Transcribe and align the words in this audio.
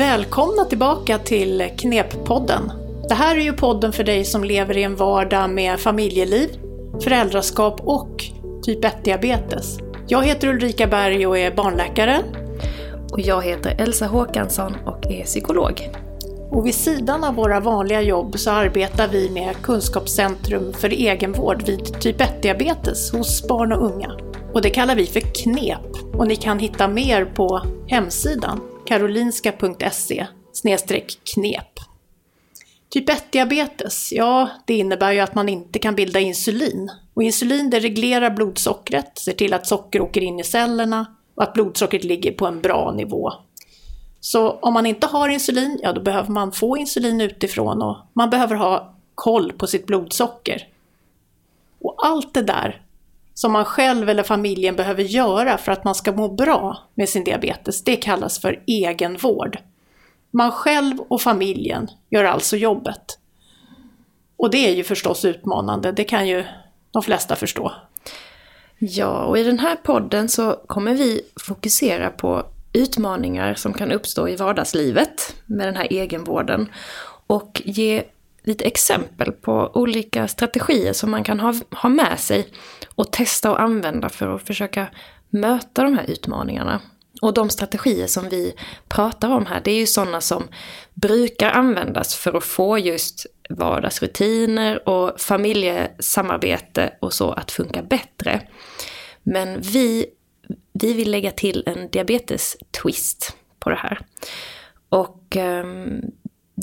Välkomna 0.00 0.64
tillbaka 0.64 1.18
till 1.18 1.70
Kneppodden. 1.78 2.72
Det 3.08 3.14
här 3.14 3.36
är 3.36 3.40
ju 3.40 3.52
podden 3.52 3.92
för 3.92 4.04
dig 4.04 4.24
som 4.24 4.44
lever 4.44 4.76
i 4.76 4.82
en 4.82 4.96
vardag 4.96 5.50
med 5.50 5.80
familjeliv, 5.80 6.48
föräldraskap 7.02 7.80
och 7.84 8.24
typ 8.62 8.84
1-diabetes. 8.84 9.78
Jag 10.08 10.26
heter 10.26 10.48
Ulrika 10.48 10.86
Berg 10.86 11.26
och 11.26 11.38
är 11.38 11.54
barnläkare. 11.54 12.18
Och 13.12 13.20
jag 13.20 13.44
heter 13.44 13.76
Elsa 13.78 14.06
Håkansson 14.06 14.76
och 14.86 15.06
är 15.06 15.24
psykolog. 15.24 15.90
Och 16.50 16.66
vid 16.66 16.74
sidan 16.74 17.24
av 17.24 17.34
våra 17.34 17.60
vanliga 17.60 18.02
jobb 18.02 18.38
så 18.38 18.50
arbetar 18.50 19.08
vi 19.08 19.30
med 19.30 19.56
Kunskapscentrum 19.62 20.72
för 20.72 20.88
egenvård 20.88 21.62
vid 21.62 22.00
typ 22.00 22.20
1-diabetes 22.20 23.12
hos 23.12 23.48
barn 23.48 23.72
och 23.72 23.84
unga. 23.84 24.10
Och 24.52 24.62
det 24.62 24.70
kallar 24.70 24.94
vi 24.94 25.06
för 25.06 25.20
KNEP 25.20 26.14
och 26.14 26.26
ni 26.26 26.36
kan 26.36 26.58
hitta 26.58 26.88
mer 26.88 27.24
på 27.24 27.62
hemsidan 27.86 28.60
karolinska.se 28.90 30.26
knep. 31.34 31.78
Typ 32.88 33.08
1-diabetes, 33.08 34.12
ja 34.12 34.48
det 34.66 34.74
innebär 34.74 35.12
ju 35.12 35.20
att 35.20 35.34
man 35.34 35.48
inte 35.48 35.78
kan 35.78 35.94
bilda 35.94 36.20
insulin. 36.20 36.90
Och 37.14 37.22
insulin 37.22 37.70
det 37.70 37.80
reglerar 37.80 38.30
blodsockret, 38.30 39.18
ser 39.18 39.32
till 39.32 39.54
att 39.54 39.66
socker 39.66 40.00
åker 40.00 40.20
in 40.20 40.40
i 40.40 40.44
cellerna 40.44 41.06
och 41.34 41.42
att 41.42 41.52
blodsockret 41.52 42.04
ligger 42.04 42.32
på 42.32 42.46
en 42.46 42.60
bra 42.60 42.92
nivå. 42.96 43.32
Så 44.20 44.50
om 44.50 44.74
man 44.74 44.86
inte 44.86 45.06
har 45.06 45.28
insulin, 45.28 45.80
ja 45.82 45.92
då 45.92 46.00
behöver 46.00 46.30
man 46.30 46.52
få 46.52 46.76
insulin 46.76 47.20
utifrån 47.20 47.82
och 47.82 47.96
man 48.12 48.30
behöver 48.30 48.54
ha 48.54 48.94
koll 49.14 49.52
på 49.52 49.66
sitt 49.66 49.86
blodsocker. 49.86 50.68
Och 51.80 51.94
allt 52.06 52.34
det 52.34 52.42
där 52.42 52.82
som 53.34 53.52
man 53.52 53.64
själv 53.64 54.08
eller 54.08 54.22
familjen 54.22 54.76
behöver 54.76 55.02
göra 55.02 55.58
för 55.58 55.72
att 55.72 55.84
man 55.84 55.94
ska 55.94 56.12
må 56.12 56.28
bra 56.28 56.78
med 56.94 57.08
sin 57.08 57.24
diabetes, 57.24 57.84
det 57.84 57.96
kallas 57.96 58.40
för 58.40 58.62
egenvård. 58.66 59.58
Man 60.30 60.52
själv 60.52 61.00
och 61.00 61.20
familjen 61.20 61.88
gör 62.10 62.24
alltså 62.24 62.56
jobbet. 62.56 63.18
Och 64.36 64.50
det 64.50 64.68
är 64.68 64.74
ju 64.74 64.84
förstås 64.84 65.24
utmanande, 65.24 65.92
det 65.92 66.04
kan 66.04 66.28
ju 66.28 66.44
de 66.90 67.02
flesta 67.02 67.36
förstå. 67.36 67.72
Ja, 68.78 69.24
och 69.24 69.38
i 69.38 69.42
den 69.42 69.58
här 69.58 69.76
podden 69.76 70.28
så 70.28 70.52
kommer 70.66 70.94
vi 70.94 71.22
fokusera 71.46 72.10
på 72.10 72.46
utmaningar 72.72 73.54
som 73.54 73.72
kan 73.72 73.92
uppstå 73.92 74.28
i 74.28 74.36
vardagslivet 74.36 75.34
med 75.46 75.66
den 75.66 75.76
här 75.76 75.92
egenvården 75.92 76.72
och 77.26 77.62
ge 77.64 78.02
lite 78.42 78.64
exempel 78.64 79.32
på 79.32 79.70
olika 79.74 80.28
strategier 80.28 80.92
som 80.92 81.10
man 81.10 81.24
kan 81.24 81.40
ha, 81.40 81.54
ha 81.70 81.88
med 81.88 82.20
sig 82.20 82.48
och 82.94 83.12
testa 83.12 83.50
och 83.50 83.60
använda 83.60 84.08
för 84.08 84.34
att 84.34 84.42
försöka 84.42 84.86
möta 85.30 85.82
de 85.82 85.94
här 85.98 86.10
utmaningarna. 86.10 86.80
Och 87.22 87.34
de 87.34 87.50
strategier 87.50 88.06
som 88.06 88.28
vi 88.28 88.54
pratar 88.88 89.30
om 89.30 89.46
här, 89.46 89.60
det 89.64 89.70
är 89.70 89.78
ju 89.78 89.86
sådana 89.86 90.20
som 90.20 90.48
brukar 90.94 91.50
användas 91.50 92.14
för 92.14 92.36
att 92.36 92.44
få 92.44 92.78
just 92.78 93.26
vardagsrutiner 93.50 94.88
och 94.88 95.20
familjesamarbete 95.20 96.92
och 97.00 97.12
så 97.12 97.32
att 97.32 97.50
funka 97.50 97.82
bättre. 97.82 98.48
Men 99.22 99.60
vi, 99.60 100.06
vi 100.72 100.92
vill 100.92 101.10
lägga 101.10 101.30
till 101.30 101.62
en 101.66 101.90
diabetes-twist 101.90 103.36
på 103.58 103.70
det 103.70 103.76
här. 103.76 104.00
Och 104.88 105.36
um, 105.36 106.00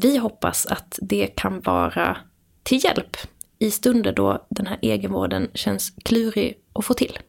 vi 0.01 0.17
hoppas 0.17 0.65
att 0.65 0.99
det 1.01 1.27
kan 1.27 1.61
vara 1.61 2.17
till 2.63 2.83
hjälp 2.83 3.17
i 3.59 3.71
stunder 3.71 4.11
då 4.11 4.45
den 4.49 4.67
här 4.67 4.77
egenvården 4.81 5.49
känns 5.53 5.93
klurig 6.03 6.57
att 6.73 6.85
få 6.85 6.93
till. 6.93 7.19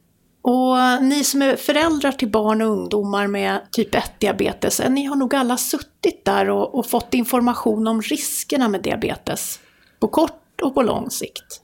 Och 0.43 1.03
ni 1.03 1.25
som 1.25 1.43
är 1.43 1.57
föräldrar 1.57 2.13
till 2.13 2.31
barn 2.31 2.63
och 2.63 2.69
ungdomar 2.69 3.27
med 3.27 3.61
typ 3.73 3.95
1-diabetes, 3.95 4.81
eh, 4.81 4.91
ni 4.91 5.05
har 5.05 5.17
nog 5.17 5.35
alla 5.35 5.57
suttit 5.57 6.25
där 6.25 6.51
och, 6.51 6.75
och, 6.75 6.87
fått 6.87 7.15
information 7.15 7.89
om 7.89 8.03
riskerna 8.03 8.69
med 8.69 8.83
diabetes. 8.83 9.61
På 10.01 10.09
kort 10.09 10.61
och 10.63 10.75
på 10.75 10.83
lång 10.83 11.11
sikt. 11.11 11.61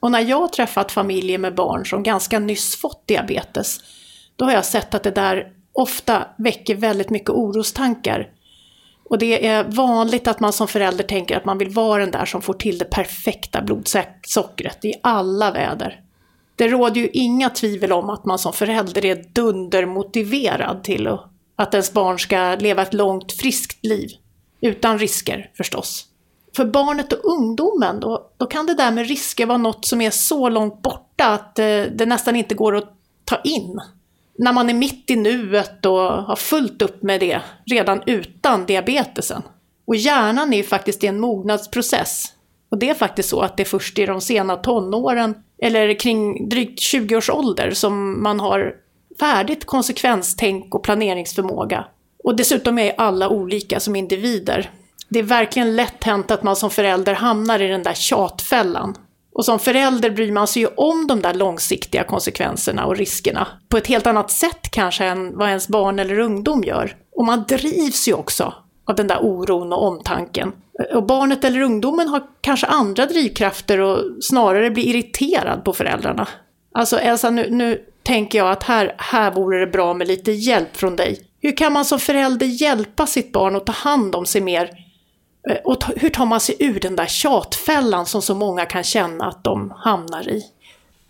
Och 0.00 0.10
när 0.10 0.20
jag 0.20 0.40
har 0.40 0.48
träffat 0.48 0.92
familjer 0.92 1.38
med 1.38 1.54
barn 1.54 1.86
som 1.86 2.02
ganska 2.02 2.38
nyss 2.38 2.76
fått 2.76 3.06
diabetes, 3.06 3.80
då 4.36 4.44
har 4.44 4.52
jag 4.52 4.64
sett 4.64 4.94
att 4.94 5.02
det 5.02 5.10
där 5.10 5.52
ofta 5.72 6.26
väcker 6.38 6.74
väldigt 6.74 7.10
mycket 7.10 7.30
orostankar. 7.30 8.28
Och 9.08 9.18
det 9.18 9.46
är 9.46 9.64
vanligt 9.64 10.28
att 10.28 10.40
man 10.40 10.52
som 10.52 10.68
förälder 10.68 11.04
tänker 11.04 11.36
att 11.36 11.44
man 11.44 11.58
vill 11.58 11.70
vara 11.70 12.00
den 12.00 12.10
där 12.10 12.24
som 12.24 12.42
får 12.42 12.54
till 12.54 12.78
det 12.78 12.84
perfekta 12.84 13.62
blodsockret 13.62 14.84
i 14.84 14.94
alla 15.02 15.50
väder. 15.50 16.00
Det 16.56 16.68
råder 16.68 17.00
ju 17.00 17.08
inga 17.12 17.50
tvivel 17.50 17.92
om 17.92 18.10
att 18.10 18.24
man 18.24 18.38
som 18.38 18.52
förälder 18.52 19.04
är 19.04 19.24
dundermotiverad 19.32 20.84
till 20.84 21.08
att 21.56 21.74
ens 21.74 21.92
barn 21.92 22.18
ska 22.18 22.56
leva 22.60 22.82
ett 22.82 22.94
långt 22.94 23.32
friskt 23.32 23.84
liv. 23.84 24.08
Utan 24.60 24.98
risker 24.98 25.50
förstås. 25.56 26.04
För 26.56 26.64
barnet 26.64 27.12
och 27.12 27.24
ungdomen, 27.24 28.00
då, 28.00 28.30
då 28.36 28.46
kan 28.46 28.66
det 28.66 28.74
där 28.74 28.90
med 28.90 29.08
risker 29.08 29.46
vara 29.46 29.58
något 29.58 29.84
som 29.84 30.00
är 30.00 30.10
så 30.10 30.48
långt 30.48 30.82
borta 30.82 31.26
att 31.26 31.58
eh, 31.58 31.82
det 31.82 32.06
nästan 32.06 32.36
inte 32.36 32.54
går 32.54 32.76
att 32.76 32.92
ta 33.24 33.40
in 33.44 33.80
när 34.38 34.52
man 34.52 34.70
är 34.70 34.74
mitt 34.74 35.10
i 35.10 35.16
nuet 35.16 35.86
och 35.86 36.00
har 36.00 36.36
fullt 36.36 36.82
upp 36.82 37.02
med 37.02 37.20
det 37.20 37.40
redan 37.66 38.02
utan 38.06 38.66
diabetesen. 38.66 39.42
Och 39.86 39.96
hjärnan 39.96 40.52
är 40.52 40.56
ju 40.56 40.62
faktiskt 40.62 41.04
i 41.04 41.06
en 41.06 41.20
mognadsprocess. 41.20 42.24
Och 42.70 42.78
det 42.78 42.90
är 42.90 42.94
faktiskt 42.94 43.28
så 43.28 43.40
att 43.40 43.56
det 43.56 43.62
är 43.62 43.64
först 43.64 43.98
i 43.98 44.06
de 44.06 44.20
sena 44.20 44.56
tonåren, 44.56 45.34
eller 45.62 45.98
kring 45.98 46.48
drygt 46.48 46.80
20 46.80 47.16
års 47.16 47.30
ålder, 47.30 47.70
som 47.70 48.22
man 48.22 48.40
har 48.40 48.74
färdigt 49.20 49.64
konsekvenstänk 49.64 50.74
och 50.74 50.82
planeringsförmåga. 50.82 51.84
Och 52.24 52.36
dessutom 52.36 52.78
är 52.78 52.94
alla 52.98 53.28
olika 53.28 53.80
som 53.80 53.96
individer. 53.96 54.70
Det 55.08 55.18
är 55.18 55.22
verkligen 55.22 55.76
lätt 55.76 56.04
hänt 56.04 56.30
att 56.30 56.42
man 56.42 56.56
som 56.56 56.70
förälder 56.70 57.14
hamnar 57.14 57.62
i 57.62 57.68
den 57.68 57.82
där 57.82 57.94
tjatfällan 57.94 58.94
och 59.38 59.44
som 59.44 59.58
förälder 59.58 60.10
bryr 60.10 60.32
man 60.32 60.46
sig 60.46 60.62
ju 60.62 60.68
om 60.76 61.06
de 61.06 61.22
där 61.22 61.34
långsiktiga 61.34 62.04
konsekvenserna 62.04 62.86
och 62.86 62.96
riskerna 62.96 63.46
på 63.68 63.76
ett 63.76 63.86
helt 63.86 64.06
annat 64.06 64.30
sätt 64.30 64.70
kanske 64.70 65.04
än 65.04 65.38
vad 65.38 65.48
ens 65.48 65.68
barn 65.68 65.98
eller 65.98 66.18
ungdom 66.18 66.64
gör. 66.64 66.96
Och 67.16 67.24
man 67.24 67.44
drivs 67.48 68.08
ju 68.08 68.12
också 68.12 68.54
av 68.86 68.94
den 68.94 69.06
där 69.06 69.18
oron 69.20 69.72
och 69.72 69.82
omtanken. 69.82 70.52
Och 70.94 71.06
barnet 71.06 71.44
eller 71.44 71.60
ungdomen 71.60 72.08
har 72.08 72.22
kanske 72.40 72.66
andra 72.66 73.06
drivkrafter 73.06 73.80
och 73.80 73.98
snarare 74.20 74.70
blir 74.70 74.84
irriterad 74.84 75.64
på 75.64 75.72
föräldrarna. 75.72 76.28
Alltså 76.74 76.98
Elsa, 76.98 77.30
nu, 77.30 77.50
nu 77.50 77.82
tänker 78.02 78.38
jag 78.38 78.50
att 78.50 78.62
här, 78.62 78.94
här 78.98 79.30
vore 79.30 79.60
det 79.60 79.72
bra 79.72 79.94
med 79.94 80.08
lite 80.08 80.32
hjälp 80.32 80.76
från 80.76 80.96
dig. 80.96 81.20
Hur 81.40 81.56
kan 81.56 81.72
man 81.72 81.84
som 81.84 81.98
förälder 81.98 82.46
hjälpa 82.46 83.06
sitt 83.06 83.32
barn 83.32 83.56
att 83.56 83.66
ta 83.66 83.72
hand 83.72 84.14
om 84.14 84.26
sig 84.26 84.40
mer 84.40 84.87
Eh, 85.50 85.56
och 85.64 85.84
hur 85.96 86.10
tar 86.10 86.26
man 86.26 86.40
sig 86.40 86.56
ur 86.58 86.80
den 86.80 86.96
där 86.96 87.06
tjatfällan 87.06 88.06
som 88.06 88.22
så 88.22 88.34
många 88.34 88.66
kan 88.66 88.84
känna 88.84 89.26
att 89.26 89.44
de 89.44 89.70
hamnar 89.70 90.28
i? 90.28 90.42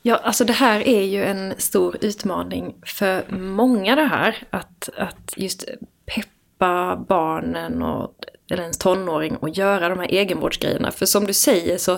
Ja, 0.02 0.16
alltså 0.16 0.44
det 0.44 0.52
här 0.52 0.88
är 0.88 1.02
ju 1.02 1.24
en 1.24 1.54
stor 1.58 1.96
utmaning 2.00 2.74
för 2.86 3.32
många 3.32 3.96
det 3.96 4.04
här. 4.04 4.42
Att, 4.50 4.88
att 4.96 5.34
just 5.36 5.64
peppa 6.06 7.04
barnen 7.08 7.82
och, 7.82 8.14
eller 8.50 8.62
ens 8.62 8.78
tonåring 8.78 9.36
och 9.36 9.48
göra 9.48 9.88
de 9.88 9.98
här 9.98 10.08
egenvårdsgrejerna. 10.08 10.90
För 10.90 11.06
som 11.06 11.26
du 11.26 11.32
säger 11.32 11.78
så, 11.78 11.94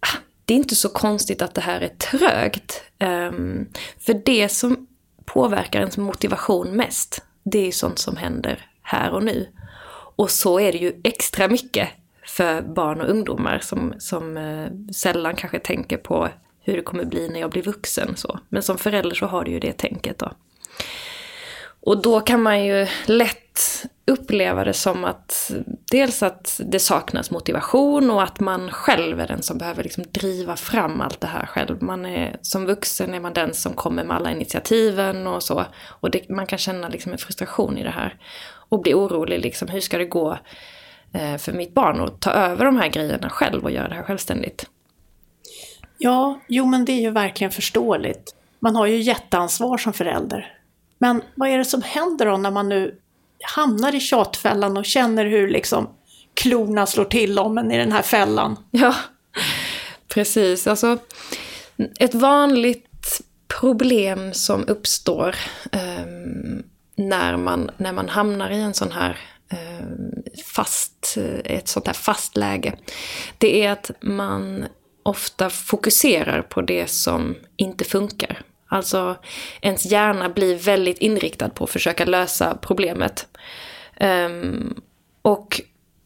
ah, 0.00 0.16
det 0.44 0.54
är 0.54 0.58
inte 0.58 0.74
så 0.74 0.88
konstigt 0.88 1.42
att 1.42 1.54
det 1.54 1.60
här 1.60 1.80
är 1.80 1.88
trögt. 1.88 2.82
Um, 3.00 3.68
för 3.98 4.22
det 4.24 4.48
som 4.48 4.86
påverkar 5.24 5.80
ens 5.80 5.96
motivation 5.96 6.76
mest, 6.76 7.22
det 7.42 7.68
är 7.68 7.72
sånt 7.72 7.98
som 7.98 8.16
händer 8.16 8.66
här 8.82 9.10
och 9.10 9.22
nu. 9.24 9.48
Och 10.16 10.30
så 10.30 10.60
är 10.60 10.72
det 10.72 10.78
ju 10.78 11.00
extra 11.04 11.48
mycket 11.48 11.88
för 12.26 12.62
barn 12.62 13.00
och 13.00 13.08
ungdomar 13.08 13.58
som, 13.58 13.94
som 13.98 14.36
eh, 14.36 14.92
sällan 14.92 15.36
kanske 15.36 15.58
tänker 15.58 15.96
på 15.96 16.28
hur 16.60 16.76
det 16.76 16.82
kommer 16.82 17.04
bli 17.04 17.28
när 17.28 17.40
jag 17.40 17.50
blir 17.50 17.62
vuxen. 17.62 18.16
Så. 18.16 18.38
Men 18.48 18.62
som 18.62 18.78
förälder 18.78 19.14
så 19.14 19.26
har 19.26 19.44
du 19.44 19.50
ju 19.50 19.60
det 19.60 19.72
tänket 19.72 20.18
då. 20.18 20.32
Och 21.80 22.02
då 22.02 22.20
kan 22.20 22.42
man 22.42 22.64
ju 22.64 22.86
lätt 23.06 23.84
uppleva 24.06 24.64
det 24.64 24.72
som 24.72 25.04
att 25.04 25.52
dels 25.90 26.22
att 26.22 26.60
det 26.64 26.78
saknas 26.78 27.30
motivation 27.30 28.10
och 28.10 28.22
att 28.22 28.40
man 28.40 28.70
själv 28.70 29.20
är 29.20 29.26
den 29.26 29.42
som 29.42 29.58
behöver 29.58 29.82
liksom 29.82 30.04
driva 30.12 30.56
fram 30.56 31.00
allt 31.00 31.20
det 31.20 31.26
här 31.26 31.46
själv. 31.46 31.82
Man 31.82 32.06
är, 32.06 32.36
som 32.42 32.66
vuxen 32.66 33.14
är 33.14 33.20
man 33.20 33.32
den 33.32 33.54
som 33.54 33.72
kommer 33.72 34.04
med 34.04 34.16
alla 34.16 34.30
initiativen 34.30 35.26
och 35.26 35.42
så. 35.42 35.64
Och 35.86 36.10
det, 36.10 36.28
man 36.28 36.46
kan 36.46 36.58
känna 36.58 36.88
liksom 36.88 37.12
en 37.12 37.18
frustration 37.18 37.78
i 37.78 37.82
det 37.82 37.90
här 37.90 38.16
och 38.74 38.82
bli 38.82 38.94
orolig, 38.94 39.40
liksom, 39.40 39.68
hur 39.68 39.80
ska 39.80 39.98
det 39.98 40.04
gå 40.04 40.38
eh, 41.12 41.36
för 41.36 41.52
mitt 41.52 41.74
barn 41.74 42.00
att 42.00 42.20
ta 42.20 42.30
över 42.30 42.64
de 42.64 42.76
här 42.76 42.88
grejerna 42.88 43.30
själv 43.30 43.64
och 43.64 43.70
göra 43.70 43.88
det 43.88 43.94
här 43.94 44.02
självständigt? 44.02 44.66
Ja, 45.98 46.40
jo 46.48 46.66
men 46.66 46.84
det 46.84 46.92
är 46.92 47.00
ju 47.00 47.10
verkligen 47.10 47.50
förståeligt. 47.50 48.34
Man 48.60 48.76
har 48.76 48.86
ju 48.86 48.96
jätteansvar 48.96 49.78
som 49.78 49.92
förälder. 49.92 50.58
Men 50.98 51.22
vad 51.34 51.48
är 51.48 51.58
det 51.58 51.64
som 51.64 51.82
händer 51.82 52.26
då 52.26 52.36
när 52.36 52.50
man 52.50 52.68
nu 52.68 52.98
hamnar 53.56 53.94
i 53.94 54.00
tjatfällan 54.00 54.76
och 54.76 54.84
känner 54.84 55.24
hur 55.24 55.48
liksom 55.48 55.88
klorna 56.34 56.86
slår 56.86 57.04
till 57.04 57.38
om 57.38 57.58
en 57.58 57.72
i 57.72 57.78
den 57.78 57.92
här 57.92 58.02
fällan? 58.02 58.56
Ja, 58.70 58.94
precis. 60.08 60.66
Alltså, 60.66 60.98
ett 61.98 62.14
vanligt 62.14 63.20
problem 63.60 64.32
som 64.32 64.64
uppstår 64.68 65.36
um, 65.72 66.62
när 66.94 67.36
man, 67.36 67.70
när 67.76 67.92
man 67.92 68.08
hamnar 68.08 68.50
i 68.50 68.60
en 68.60 68.74
sån 68.74 68.92
här 68.92 69.18
eh, 69.48 69.86
fast, 70.44 71.16
eh, 71.16 71.56
ett 71.56 71.68
sånt 71.68 71.86
här 71.86 71.94
fast 71.94 72.36
läge. 72.36 72.74
Det 73.38 73.64
är 73.64 73.70
att 73.70 73.90
man 74.00 74.66
ofta 75.02 75.50
fokuserar 75.50 76.42
på 76.42 76.62
det 76.62 76.90
som 76.90 77.34
inte 77.56 77.84
funkar. 77.84 78.42
Alltså 78.68 79.16
ens 79.60 79.86
hjärna 79.86 80.28
blir 80.28 80.56
väldigt 80.56 80.98
inriktad 80.98 81.48
på 81.48 81.64
att 81.64 81.70
försöka 81.70 82.04
lösa 82.04 82.58
problemet. 82.62 83.26
Um, 84.00 84.82
och 85.22 85.60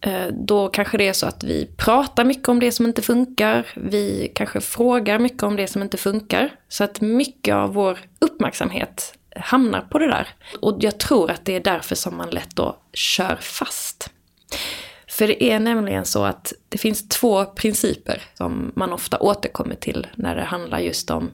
uh, 0.06 0.26
då 0.32 0.68
kanske 0.68 0.98
det 0.98 1.08
är 1.08 1.12
så 1.12 1.26
att 1.26 1.44
vi 1.44 1.70
pratar 1.76 2.24
mycket 2.24 2.48
om 2.48 2.60
det 2.60 2.72
som 2.72 2.86
inte 2.86 3.02
funkar. 3.02 3.66
Vi 3.76 4.32
kanske 4.34 4.60
frågar 4.60 5.18
mycket 5.18 5.42
om 5.42 5.56
det 5.56 5.66
som 5.66 5.82
inte 5.82 5.96
funkar. 5.96 6.50
Så 6.68 6.84
att 6.84 7.00
mycket 7.00 7.54
av 7.54 7.74
vår 7.74 7.98
uppmärksamhet 8.18 9.17
hamnar 9.40 9.80
på 9.80 9.98
det 9.98 10.06
där. 10.06 10.28
Och 10.60 10.76
jag 10.80 10.98
tror 10.98 11.30
att 11.30 11.44
det 11.44 11.56
är 11.56 11.60
därför 11.60 11.94
som 11.94 12.16
man 12.16 12.30
lätt 12.30 12.56
då 12.56 12.76
kör 12.92 13.36
fast. 13.36 14.10
För 15.08 15.26
det 15.26 15.44
är 15.44 15.58
nämligen 15.58 16.04
så 16.04 16.24
att 16.24 16.52
det 16.68 16.78
finns 16.78 17.08
två 17.08 17.44
principer 17.44 18.22
som 18.34 18.72
man 18.76 18.92
ofta 18.92 19.18
återkommer 19.18 19.74
till 19.74 20.06
när 20.14 20.36
det 20.36 20.42
handlar 20.42 20.78
just 20.78 21.10
om 21.10 21.30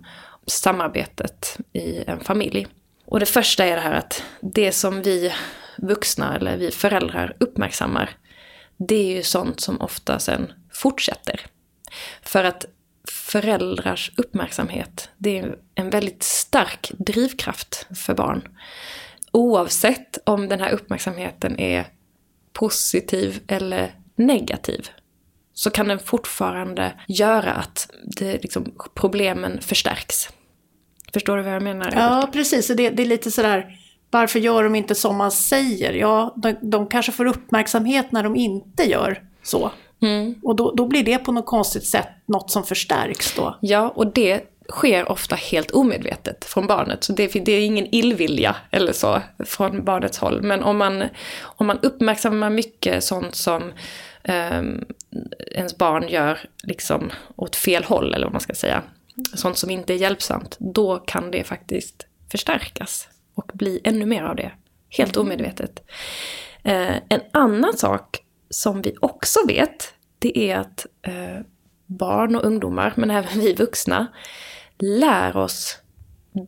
samarbetet 0.46 1.58
i 1.72 2.04
en 2.06 2.20
familj. 2.20 2.66
Och 3.06 3.20
det 3.20 3.26
första 3.26 3.64
är 3.64 3.76
det 3.76 3.82
här 3.82 3.94
att 3.94 4.22
det 4.40 4.72
som 4.72 5.02
vi 5.02 5.32
vuxna 5.78 6.36
eller 6.36 6.56
vi 6.56 6.70
föräldrar 6.70 7.36
uppmärksammar, 7.40 8.16
det 8.76 8.94
är 8.94 9.16
ju 9.16 9.22
sånt 9.22 9.60
som 9.60 9.80
ofta 9.80 10.18
sen 10.18 10.52
fortsätter. 10.72 11.40
För 12.22 12.44
att 12.44 12.66
föräldrars 13.34 14.12
uppmärksamhet, 14.16 15.10
det 15.18 15.38
är 15.38 15.56
en 15.74 15.90
väldigt 15.90 16.22
stark 16.22 16.92
drivkraft 16.98 17.86
för 17.96 18.14
barn. 18.14 18.48
Oavsett 19.32 20.18
om 20.26 20.48
den 20.48 20.60
här 20.60 20.70
uppmärksamheten 20.70 21.60
är 21.60 21.86
positiv 22.52 23.40
eller 23.46 23.94
negativ 24.16 24.88
så 25.54 25.70
kan 25.70 25.88
den 25.88 25.98
fortfarande 25.98 26.92
göra 27.08 27.52
att 27.52 27.90
det, 28.16 28.42
liksom, 28.42 28.74
problemen 28.94 29.60
förstärks. 29.60 30.28
Förstår 31.12 31.36
du 31.36 31.42
vad 31.42 31.54
jag 31.54 31.62
menar? 31.62 31.92
Ja, 31.94 32.28
precis. 32.32 32.66
Det, 32.68 32.90
det 32.90 33.02
är 33.02 33.06
lite 33.06 33.30
sådär, 33.30 33.78
varför 34.10 34.38
gör 34.38 34.64
de 34.64 34.74
inte 34.74 34.94
som 34.94 35.16
man 35.16 35.30
säger? 35.30 35.92
Ja, 35.92 36.34
de, 36.36 36.56
de 36.62 36.86
kanske 36.86 37.12
får 37.12 37.26
uppmärksamhet 37.26 38.12
när 38.12 38.22
de 38.22 38.36
inte 38.36 38.82
gör 38.82 39.22
så. 39.42 39.72
Mm. 40.04 40.34
Och 40.42 40.56
då, 40.56 40.70
då 40.70 40.86
blir 40.86 41.04
det 41.04 41.18
på 41.18 41.32
något 41.32 41.46
konstigt 41.46 41.86
sätt 41.86 42.08
något 42.26 42.50
som 42.50 42.64
förstärks 42.64 43.34
då. 43.34 43.58
Ja, 43.60 43.88
och 43.88 44.12
det 44.12 44.42
sker 44.68 45.12
ofta 45.12 45.36
helt 45.36 45.70
omedvetet 45.70 46.44
från 46.44 46.66
barnet. 46.66 47.04
Så 47.04 47.12
det, 47.12 47.26
det, 47.26 47.52
är 47.52 47.60
ingen 47.60 47.94
illvilja 47.94 48.56
eller 48.70 48.92
så 48.92 49.22
från 49.44 49.84
barnets 49.84 50.18
håll. 50.18 50.42
Men 50.42 50.62
om 50.62 50.76
man, 50.76 51.04
om 51.40 51.66
man 51.66 51.78
uppmärksammar 51.82 52.50
mycket 52.50 53.04
sånt 53.04 53.34
som 53.34 53.62
um, 54.52 54.84
ens 55.50 55.78
barn 55.78 56.08
gör 56.08 56.38
liksom 56.62 57.10
åt 57.36 57.56
fel 57.56 57.84
håll, 57.84 58.14
eller 58.14 58.26
vad 58.26 58.32
man 58.32 58.40
ska 58.40 58.54
säga. 58.54 58.82
Sånt 59.34 59.58
som 59.58 59.70
inte 59.70 59.94
är 59.94 59.96
hjälpsamt, 59.96 60.56
då 60.58 60.96
kan 60.96 61.30
det 61.30 61.44
faktiskt 61.44 62.06
förstärkas 62.30 63.08
och 63.34 63.50
bli 63.54 63.80
ännu 63.84 64.06
mer 64.06 64.22
av 64.22 64.36
det. 64.36 64.52
Helt 64.88 65.16
omedvetet. 65.16 65.82
Uh, 66.66 66.96
en 67.08 67.20
annan 67.32 67.76
sak 67.76 68.20
som 68.50 68.82
vi 68.82 68.94
också 69.00 69.40
vet, 69.46 69.93
det 70.24 70.38
är 70.38 70.58
att 70.58 70.86
eh, 71.02 71.40
barn 71.86 72.36
och 72.36 72.44
ungdomar, 72.44 72.92
men 72.96 73.10
även 73.10 73.40
vi 73.40 73.54
vuxna, 73.54 74.06
lär 74.78 75.36
oss 75.36 75.78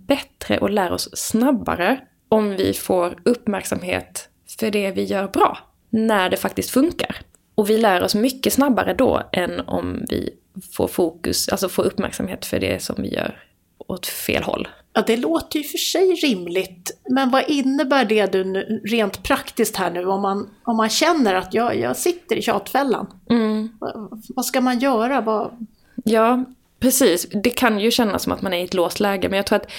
bättre 0.06 0.58
och 0.58 0.70
lär 0.70 0.92
oss 0.92 1.08
snabbare 1.16 2.00
om 2.28 2.56
vi 2.56 2.72
får 2.72 3.16
uppmärksamhet 3.22 4.28
för 4.58 4.70
det 4.70 4.90
vi 4.90 5.04
gör 5.04 5.28
bra, 5.28 5.58
när 5.90 6.30
det 6.30 6.36
faktiskt 6.36 6.70
funkar. 6.70 7.16
Och 7.54 7.70
vi 7.70 7.78
lär 7.78 8.02
oss 8.02 8.14
mycket 8.14 8.52
snabbare 8.52 8.94
då 8.94 9.22
än 9.32 9.60
om 9.60 10.04
vi 10.08 10.34
får 10.72 10.88
fokus, 10.88 11.48
alltså 11.48 11.68
får 11.68 11.82
uppmärksamhet 11.82 12.46
för 12.46 12.58
det 12.58 12.82
som 12.82 13.02
vi 13.02 13.14
gör 13.14 13.42
åt 13.78 14.06
fel 14.06 14.42
håll. 14.42 14.68
Ja, 14.96 15.02
det 15.06 15.16
låter 15.16 15.58
ju 15.58 15.64
för 15.64 15.78
sig 15.78 16.14
rimligt. 16.14 17.00
Men 17.10 17.30
vad 17.30 17.44
innebär 17.48 18.04
det 18.04 18.32
du 18.32 18.44
nu, 18.44 18.82
rent 18.84 19.22
praktiskt 19.22 19.76
här 19.76 19.90
nu 19.90 20.06
om 20.06 20.22
man, 20.22 20.50
om 20.64 20.76
man 20.76 20.88
känner 20.88 21.34
att 21.34 21.54
jag, 21.54 21.76
jag 21.76 21.96
sitter 21.96 22.36
i 22.36 22.42
tjatfällan? 22.42 23.06
Mm. 23.30 23.68
Vad, 23.80 24.22
vad, 24.28 24.44
ska 24.44 24.60
man 24.60 24.78
göra? 24.78 25.20
Vad... 25.20 25.66
Ja, 26.04 26.44
precis. 26.80 27.26
Det 27.42 27.50
kan 27.50 27.80
ju 27.80 27.90
kännas 27.90 28.22
som 28.22 28.32
att 28.32 28.42
man 28.42 28.52
är 28.52 28.58
i 28.58 28.64
ett 28.64 28.74
låst 28.74 29.00
läge, 29.00 29.28
men 29.28 29.36
jag 29.36 29.46
tror 29.46 29.56
att 29.56 29.70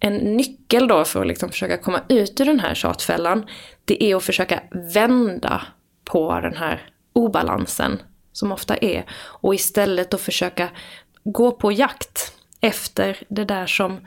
en 0.00 0.16
nyckel 0.16 0.88
då 0.88 1.04
för 1.04 1.20
att 1.20 1.26
liksom 1.26 1.48
försöka 1.48 1.76
komma 1.76 2.00
ut 2.08 2.40
ur 2.40 2.44
den 2.44 2.60
här 2.60 2.74
tjatfällan, 2.74 3.46
det 3.84 4.04
är 4.04 4.16
att 4.16 4.24
försöka 4.24 4.62
vända 4.94 5.62
på 6.04 6.40
den 6.40 6.56
här 6.56 6.90
obalansen 7.12 8.02
som 8.32 8.52
ofta 8.52 8.76
är. 8.76 9.04
Och 9.22 9.54
istället 9.54 10.10
då 10.10 10.18
försöka 10.18 10.68
gå 11.24 11.52
på 11.52 11.72
jakt 11.72 12.32
efter 12.60 13.22
det 13.28 13.44
där 13.44 13.66
som 13.66 14.00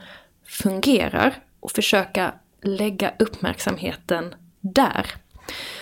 fungerar 0.50 1.36
och 1.60 1.72
försöka 1.72 2.34
lägga 2.62 3.14
uppmärksamheten 3.20 4.36
där. 4.60 5.06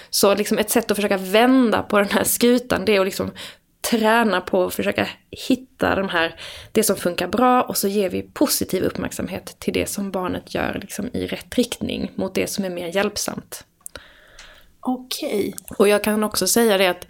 Så 0.10 0.36
liksom 0.36 0.58
ett 0.58 0.70
sätt 0.70 0.92
att 0.92 0.98
försöka 0.98 1.18
vända 1.18 1.82
på 1.84 2.00
den 2.00 2.10
här 2.10 2.24
skutan 2.24 2.86
det 2.86 2.96
är 2.96 3.00
att 3.00 3.06
liksom 3.06 3.32
träna 3.90 4.42
på 4.42 4.64
att 4.64 4.74
försöka 4.74 5.08
hitta 5.48 5.96
de 5.96 6.10
här, 6.10 6.40
det 6.72 6.84
som 6.84 6.96
funkar 6.96 7.28
bra 7.28 7.62
och 7.62 7.78
så 7.78 7.88
ger 7.88 8.10
vi 8.10 8.22
positiv 8.22 8.84
uppmärksamhet 8.84 9.56
till 9.60 9.74
det 9.74 9.90
som 9.90 10.12
barnet 10.12 10.54
gör 10.54 10.78
liksom 10.82 11.10
i 11.14 11.28
rätt 11.28 11.56
riktning 11.56 12.12
mot 12.16 12.36
det 12.36 12.48
som 12.48 12.66
är 12.66 12.70
mer 12.70 12.88
hjälpsamt. 12.88 13.66
Okej. 14.80 15.54
Och 15.78 15.88
jag 15.88 16.04
kan 16.04 16.24
också 16.24 16.48
säga 16.48 16.78
det 16.78 16.88
att 16.88 17.08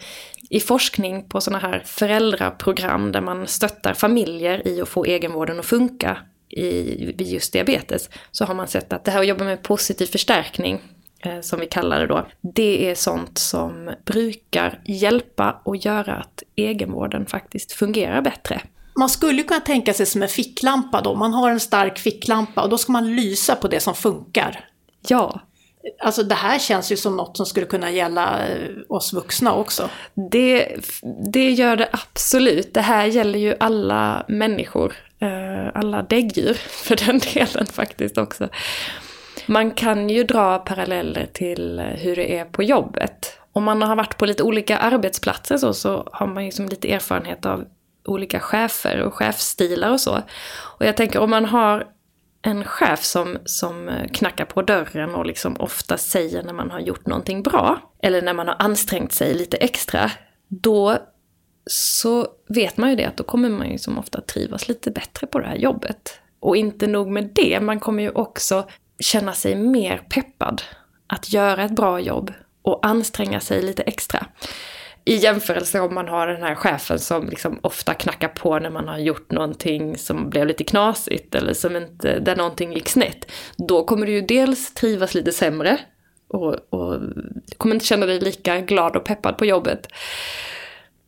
i 0.50 0.59
forskning 0.59 1.30
på 1.30 1.42
sådana 1.42 1.68
här 1.68 1.83
föräldraprogram 1.86 3.12
där 3.12 3.21
man 3.21 3.48
stöttar 3.48 3.94
familjer 3.94 4.68
i 4.68 4.81
att 4.81 4.89
få 4.89 5.06
egenvården 5.06 5.59
att 5.59 5.65
funka 5.65 6.18
i, 6.50 7.06
vid 7.18 7.28
just 7.28 7.54
diabetes, 7.54 8.10
så 8.32 8.46
har 8.46 8.56
man 8.56 8.68
sett 8.68 8.94
att 8.94 9.04
det 9.04 9.12
här 9.12 9.20
att 9.20 9.28
jobba 9.28 9.44
med 9.44 9.64
positiv 9.64 10.06
förstärkning, 10.06 10.82
eh, 11.20 11.42
som 11.42 11.60
vi 11.60 11.66
kallar 11.66 12.00
det 12.00 12.08
då, 12.08 12.28
det 12.42 12.90
är 12.90 12.96
sånt 12.96 13.38
som 13.38 13.92
brukar 14.06 14.82
hjälpa 14.86 15.62
och 15.64 15.76
göra 15.76 16.14
att 16.14 16.44
egenvården 16.56 17.26
faktiskt 17.26 17.72
fungerar 17.72 18.22
bättre. 18.22 18.62
Man 18.96 19.10
skulle 19.10 19.44
kunna 19.44 19.60
tänka 19.60 19.94
sig 19.94 20.06
som 20.06 20.24
en 20.24 20.30
ficklampa 20.30 21.02
då, 21.02 21.16
man 21.16 21.34
har 21.34 21.52
en 21.52 21.60
stark 21.60 22.00
ficklampa 22.00 22.62
och 22.62 22.70
då 22.70 22.78
ska 22.78 22.92
man 22.92 23.16
lysa 23.16 23.56
på 23.56 23.68
det 23.68 23.80
som 23.80 23.96
funkar. 23.96 24.66
Ja, 25.08 25.42
Alltså 26.00 26.24
det 26.24 26.36
här 26.36 26.60
känns 26.60 26.92
ju 26.92 26.98
som 26.98 27.18
något 27.18 27.38
som 27.38 27.45
skulle 27.45 27.66
kunna 27.66 27.92
gälla 27.92 28.47
eh, 28.47 28.69
oss 28.90 29.14
vuxna 29.14 29.54
också. 29.54 29.90
Det, 30.31 30.78
det 31.31 31.52
gör 31.52 31.76
det 31.76 31.90
absolut. 31.92 32.73
Det 32.73 32.81
här 32.81 33.06
gäller 33.06 33.40
ju 33.40 33.56
alla 33.59 34.26
människor. 34.28 34.94
Eh, 35.19 35.71
alla 35.73 36.02
däggdjur 36.02 36.54
för 36.69 36.95
den 37.06 37.19
delen 37.19 37.66
faktiskt 37.66 38.18
också. 38.18 38.50
Man 39.45 39.71
kan 39.71 40.09
ju 40.09 40.23
dra 40.23 40.57
paralleller 40.57 41.28
till 41.33 41.80
hur 41.80 42.16
det 42.16 42.38
är 42.38 42.45
på 42.45 42.64
jobbet. 42.64 43.40
Om 43.54 43.64
man 43.64 43.81
har 43.81 43.95
varit 43.95 44.18
på 44.18 44.26
lite 44.26 44.44
olika 44.44 44.78
arbetsplatser 44.78 45.57
så, 45.57 45.73
så 45.73 46.09
har 46.12 46.28
man 46.28 46.44
ju 46.44 46.47
liksom 46.47 46.66
lite 46.66 46.94
erfarenhet 46.94 47.45
av 47.45 47.66
olika 48.07 48.40
chefer 48.40 49.02
och 49.02 49.14
chefsstilar 49.14 49.92
och 49.92 50.02
så. 50.02 50.21
Och 50.78 50.85
jag 50.85 50.97
tänker 50.97 51.19
om 51.19 51.30
man 51.30 51.45
har 51.45 51.88
en 52.47 52.63
chef 52.63 53.04
som, 53.04 53.37
som 53.45 53.92
knackar 54.13 54.45
på 54.45 54.61
dörren 54.61 55.16
och 55.16 55.25
liksom 55.25 55.56
ofta 55.59 55.97
säger 55.97 56.44
när 56.44 56.54
man 56.54 56.71
har 56.71 56.80
gjort 56.80 57.06
någonting 57.06 57.44
bra, 57.44 57.80
eller 58.01 58.21
när 58.21 58.33
man 58.33 58.47
har 58.47 58.56
ansträngt 58.59 59.11
sig 59.13 59.33
lite 59.33 59.57
extra, 59.57 60.11
då 60.47 60.97
så 61.69 62.27
vet 62.49 62.77
man 62.77 62.89
ju 62.89 62.95
det 62.95 63.06
att 63.06 63.18
då 63.18 63.23
kommer 63.23 63.49
man 63.49 63.71
ju 63.71 63.77
som 63.77 63.99
ofta 63.99 64.21
trivas 64.21 64.68
lite 64.68 64.92
bättre 64.92 65.27
på 65.27 65.39
det 65.39 65.45
här 65.45 65.56
jobbet. 65.56 66.19
Och 66.39 66.57
inte 66.57 66.87
nog 66.87 67.07
med 67.07 67.31
det, 67.35 67.59
man 67.61 67.80
kommer 67.80 68.04
ju 68.04 68.09
också 68.09 68.68
känna 68.99 69.33
sig 69.33 69.56
mer 69.56 69.97
peppad 69.97 70.61
att 71.07 71.33
göra 71.33 71.63
ett 71.63 71.75
bra 71.75 71.99
jobb 71.99 72.33
och 72.61 72.85
anstränga 72.85 73.39
sig 73.39 73.61
lite 73.61 73.83
extra 73.83 74.25
i 75.07 75.16
jämförelse 75.16 75.80
om 75.80 75.94
man 75.94 76.07
har 76.07 76.28
den 76.28 76.44
här 76.44 76.56
chefen 76.56 76.99
som 76.99 77.30
liksom 77.30 77.59
ofta 77.64 77.94
knackar 77.94 78.28
på 78.28 78.59
när 78.59 78.69
man 78.69 78.87
har 78.87 78.97
gjort 78.97 79.31
någonting 79.31 79.97
som 79.97 80.30
blev 80.30 80.47
lite 80.47 80.64
knasigt 80.64 81.35
eller 81.35 81.54
som 81.54 81.76
inte, 81.76 82.19
där 82.19 82.35
någonting 82.35 82.73
gick 82.73 82.90
snett. 82.90 83.31
Då 83.57 83.83
kommer 83.83 84.06
du 84.06 84.11
ju 84.11 84.21
dels 84.21 84.73
trivas 84.73 85.14
lite 85.14 85.31
sämre 85.31 85.80
och, 86.28 86.56
och 86.69 86.99
kommer 87.57 87.76
inte 87.76 87.85
känna 87.85 88.06
dig 88.06 88.19
lika 88.19 88.59
glad 88.59 88.95
och 88.95 89.04
peppad 89.04 89.37
på 89.37 89.45
jobbet. 89.45 89.87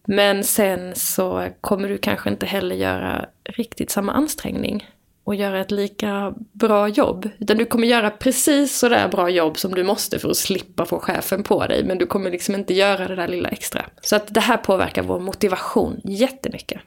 Men 0.08 0.44
sen 0.44 0.96
så 0.96 1.48
kommer 1.62 1.90
du 1.90 1.98
kanske 1.98 2.30
inte 2.30 2.46
heller 2.46 2.76
göra 2.76 3.26
riktigt 3.44 3.92
samma 3.92 4.12
ansträngning 4.12 4.90
och 5.30 5.36
göra 5.36 5.62
ett 5.62 5.72
lika 5.72 6.34
bra 6.52 6.88
jobb. 6.88 7.30
Utan 7.40 7.58
du 7.58 7.66
kommer 7.66 7.88
göra 7.88 8.10
precis 8.10 8.78
sådär 8.78 9.08
bra 9.08 9.30
jobb 9.30 9.58
som 9.58 9.76
du 9.76 9.84
måste 9.84 10.20
för 10.20 10.30
att 10.30 10.38
slippa 10.38 10.86
få 10.86 11.00
chefen 11.00 11.44
på 11.44 11.68
dig. 11.68 11.84
Men 11.84 11.98
du 11.98 12.06
kommer 12.06 12.32
liksom 12.32 12.56
inte 12.56 12.74
göra 12.74 13.08
det 13.08 13.16
där 13.16 13.28
lilla 13.28 13.50
extra. 13.50 13.86
Så 14.02 14.16
att 14.16 14.34
det 14.34 14.40
här 14.40 14.58
påverkar 14.58 15.04
vår 15.04 15.20
motivation 15.20 16.02
jättemycket. 16.04 16.82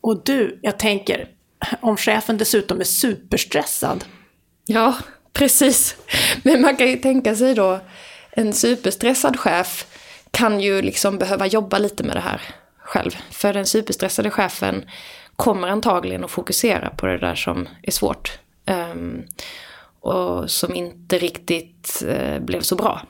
Och 0.00 0.24
du, 0.24 0.58
jag 0.62 0.78
tänker, 0.78 1.28
om 1.80 1.96
chefen 1.96 2.38
dessutom 2.38 2.80
är 2.80 2.84
superstressad. 2.84 4.04
Ja, 4.66 4.94
precis. 5.32 5.96
Men 6.42 6.60
man 6.60 6.76
kan 6.76 6.88
ju 6.88 6.96
tänka 6.96 7.36
sig 7.36 7.54
då 7.54 7.80
En 8.30 8.52
superstressad 8.52 9.40
chef 9.40 9.86
kan 10.30 10.60
ju 10.60 10.82
liksom 10.82 11.18
behöva 11.18 11.46
jobba 11.46 11.78
lite 11.78 12.04
med 12.04 12.16
det 12.16 12.20
här 12.20 12.40
själv. 12.78 13.10
För 13.30 13.52
den 13.52 13.66
superstressade 13.66 14.30
chefen 14.30 14.84
kommer 15.36 15.68
antagligen 15.68 16.24
att 16.24 16.30
fokusera 16.30 16.90
på 16.90 17.06
det 17.06 17.18
där 17.18 17.34
som 17.34 17.68
är 17.82 17.90
svårt. 17.90 18.38
Um, 18.66 19.24
och 20.00 20.50
som 20.50 20.74
inte 20.74 21.18
riktigt 21.18 22.02
uh, 22.06 22.38
blev 22.38 22.60
så 22.60 22.76
bra. 22.76 23.02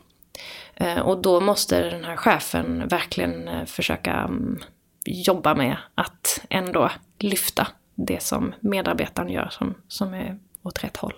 Uh, 0.80 0.98
och 0.98 1.22
då 1.22 1.40
måste 1.40 1.90
den 1.90 2.04
här 2.04 2.16
chefen 2.16 2.88
verkligen 2.88 3.48
uh, 3.48 3.64
försöka 3.64 4.24
um, 4.24 4.58
jobba 5.04 5.54
med 5.54 5.76
att 5.94 6.40
ändå 6.50 6.90
lyfta 7.18 7.66
det 7.94 8.22
som 8.22 8.54
medarbetaren 8.60 9.28
gör 9.28 9.48
som, 9.50 9.74
som 9.88 10.14
är 10.14 10.38
åt 10.62 10.84
rätt 10.84 10.96
håll. 10.96 11.14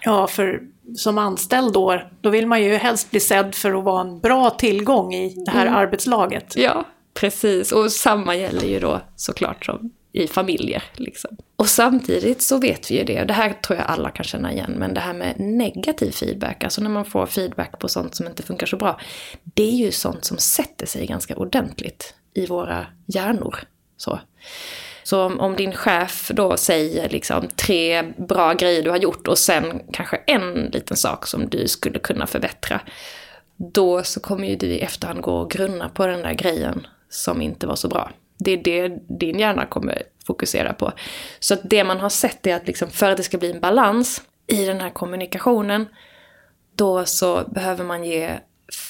Ja, 0.00 0.26
för 0.26 0.62
som 0.96 1.18
anställd 1.18 1.72
då, 1.72 2.02
då 2.20 2.30
vill 2.30 2.46
man 2.46 2.62
ju 2.62 2.74
helst 2.74 3.10
bli 3.10 3.20
sedd 3.20 3.54
för 3.54 3.78
att 3.78 3.84
vara 3.84 4.00
en 4.00 4.20
bra 4.20 4.50
tillgång 4.50 5.14
i 5.14 5.44
det 5.44 5.50
här 5.50 5.66
mm. 5.66 5.78
arbetslaget. 5.78 6.56
Ja, 6.56 6.84
precis. 7.14 7.72
Och 7.72 7.92
samma 7.92 8.36
gäller 8.36 8.66
ju 8.66 8.80
då 8.80 9.00
såklart 9.16 9.64
som 9.64 9.90
i 10.12 10.26
familjer. 10.26 10.82
Liksom. 10.94 11.36
Och 11.56 11.68
samtidigt 11.68 12.42
så 12.42 12.58
vet 12.58 12.90
vi 12.90 12.98
ju 12.98 13.04
det, 13.04 13.20
och 13.20 13.26
det 13.26 13.34
här 13.34 13.52
tror 13.52 13.78
jag 13.78 13.88
alla 13.88 14.10
kan 14.10 14.24
känna 14.24 14.52
igen, 14.52 14.74
men 14.78 14.94
det 14.94 15.00
här 15.00 15.14
med 15.14 15.40
negativ 15.40 16.10
feedback, 16.10 16.64
alltså 16.64 16.80
när 16.80 16.90
man 16.90 17.04
får 17.04 17.26
feedback 17.26 17.78
på 17.78 17.88
sånt 17.88 18.14
som 18.14 18.26
inte 18.26 18.42
funkar 18.42 18.66
så 18.66 18.76
bra, 18.76 19.00
det 19.44 19.62
är 19.62 19.76
ju 19.76 19.92
sånt 19.92 20.24
som 20.24 20.38
sätter 20.38 20.86
sig 20.86 21.06
ganska 21.06 21.36
ordentligt 21.36 22.14
i 22.34 22.46
våra 22.46 22.86
hjärnor. 23.06 23.58
Så. 23.96 24.20
Så 25.02 25.22
om, 25.22 25.40
om, 25.40 25.56
din 25.56 25.72
chef 25.72 26.30
då 26.34 26.56
säger 26.56 27.08
liksom 27.08 27.48
tre 27.56 28.02
bra 28.02 28.52
grejer 28.52 28.82
du 28.82 28.90
har 28.90 28.96
gjort 28.96 29.28
och 29.28 29.38
sen 29.38 29.82
kanske 29.92 30.16
en 30.16 30.54
liten 30.54 30.96
sak 30.96 31.26
som 31.26 31.48
du 31.48 31.68
skulle 31.68 31.98
kunna 31.98 32.26
förbättra. 32.26 32.80
Då 33.56 34.02
så 34.02 34.20
kommer 34.20 34.48
ju 34.48 34.56
du 34.56 34.66
i 34.66 34.80
efterhand 34.80 35.20
gå 35.20 35.38
och 35.38 35.50
grunna 35.50 35.88
på 35.88 36.06
den 36.06 36.22
där 36.22 36.34
grejen 36.34 36.86
som 37.08 37.42
inte 37.42 37.66
var 37.66 37.76
så 37.76 37.88
bra. 37.88 38.10
Det 38.38 38.50
är 38.50 38.56
det 38.56 38.88
din 39.18 39.38
hjärna 39.38 39.66
kommer 39.66 40.02
fokusera 40.26 40.72
på. 40.72 40.92
Så 41.40 41.54
att 41.54 41.60
det 41.64 41.84
man 41.84 42.00
har 42.00 42.08
sett 42.08 42.46
är 42.46 42.54
att 42.56 42.66
liksom 42.66 42.90
för 42.90 43.10
att 43.10 43.16
det 43.16 43.22
ska 43.22 43.38
bli 43.38 43.52
en 43.52 43.60
balans 43.60 44.22
i 44.46 44.64
den 44.64 44.80
här 44.80 44.90
kommunikationen, 44.90 45.86
då 46.74 47.04
så 47.04 47.44
behöver 47.48 47.84
man 47.84 48.04
ge 48.04 48.30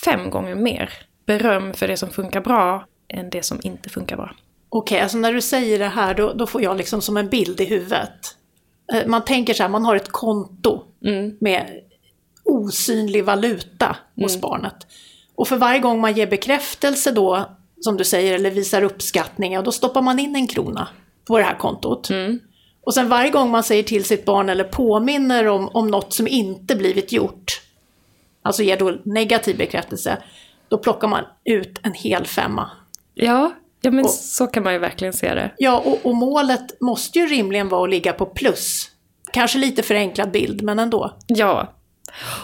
fem 0.03 0.31
gånger 0.31 0.55
mer 0.55 0.93
beröm 1.27 1.73
för 1.73 1.89
det 1.89 1.97
som 1.97 2.11
funkar 2.11 2.41
bra 2.41 2.87
än 3.09 3.31
det 3.31 3.43
som 3.43 3.61
inte 3.63 3.89
funkar 3.89 4.17
bra. 4.17 4.35
Okej, 4.69 4.97
okay, 4.97 5.03
alltså 5.03 5.19
när 5.19 5.33
du 5.33 5.41
säger 5.41 5.79
det 5.79 5.89
här 5.89 6.15
då, 6.15 6.33
då, 6.33 6.47
får 6.47 6.63
jag 6.63 6.77
liksom 6.77 7.03
som 7.03 7.17
en 7.17 7.29
bild 7.29 7.61
i 7.61 7.65
huvudet. 7.65 8.37
Eh, 8.93 9.07
man 9.07 9.25
tänker 9.25 9.55
så 9.55 9.63
här, 9.63 9.71
man 9.71 9.85
har 9.85 9.97
ett 9.97 10.09
konto 10.09 10.83
mm. 11.05 11.37
med 11.41 11.81
osynlig 12.45 13.25
valuta 13.25 13.97
hos 14.17 14.33
mm. 14.33 14.41
barnet. 14.41 14.87
Och 15.35 15.49
för 15.49 15.57
varje 15.57 15.81
gång 15.81 16.01
man 16.01 16.15
ger 16.15 16.27
bekräftelse 16.27 17.13
då, 17.13 17.58
som 17.81 17.97
du 17.97 18.05
säger, 18.05 18.35
eller 18.35 18.51
visar 18.51 18.83
uppskattning, 18.83 19.63
då 19.63 19.73
stoppar 19.73 20.03
man 20.03 20.19
in 20.19 20.37
en 20.37 20.47
krona 20.47 20.89
på 21.27 21.39
det 21.39 21.45
här 21.45 21.59
kontot. 21.59 22.11
Mm. 22.11 22.39
Och 22.81 22.95
sen 22.95 23.09
varje 23.09 23.31
gång 23.31 23.51
man 23.51 23.63
säger 23.63 23.83
till 23.83 24.05
sitt 24.05 24.25
barn 24.25 24.49
eller 24.49 24.65
påminner 24.65 25.47
om, 25.47 25.69
om 25.69 25.89
något 25.89 26.13
som 26.13 26.29
inte 26.29 26.77
blivit 26.77 27.13
gjort, 27.13 27.63
alltså 28.43 28.63
ger 28.63 28.77
då 28.77 28.97
negativ 29.05 29.59
bekräftelse, 29.59 30.23
då 30.69 30.79
plockar 30.79 31.09
man 31.09 31.25
ut 31.45 31.79
en 31.83 31.93
hel 31.93 32.27
femma. 32.27 32.71
Ja, 33.15 33.53
Ja 33.81 33.91
men 33.91 34.05
och, 34.05 34.11
så 34.11 34.47
kan 34.47 34.63
man 34.63 34.73
ju 34.73 34.79
verkligen 34.79 35.13
se 35.13 35.35
det. 35.35 35.51
Ja, 35.59 35.79
och, 35.79 36.07
och, 36.07 36.17
målet 36.17 36.81
måste 36.81 37.19
ju 37.19 37.27
rimligen 37.27 37.69
vara 37.69 37.85
att 37.85 37.91
ligga 37.91 38.13
på 38.13 38.27
plus. 38.27 38.91
Kanske 39.33 39.59
lite 39.59 39.83
förenklad 39.83 40.31
bild, 40.31 40.63
men 40.63 40.79
ändå. 40.79 41.17
Ja. 41.27 41.75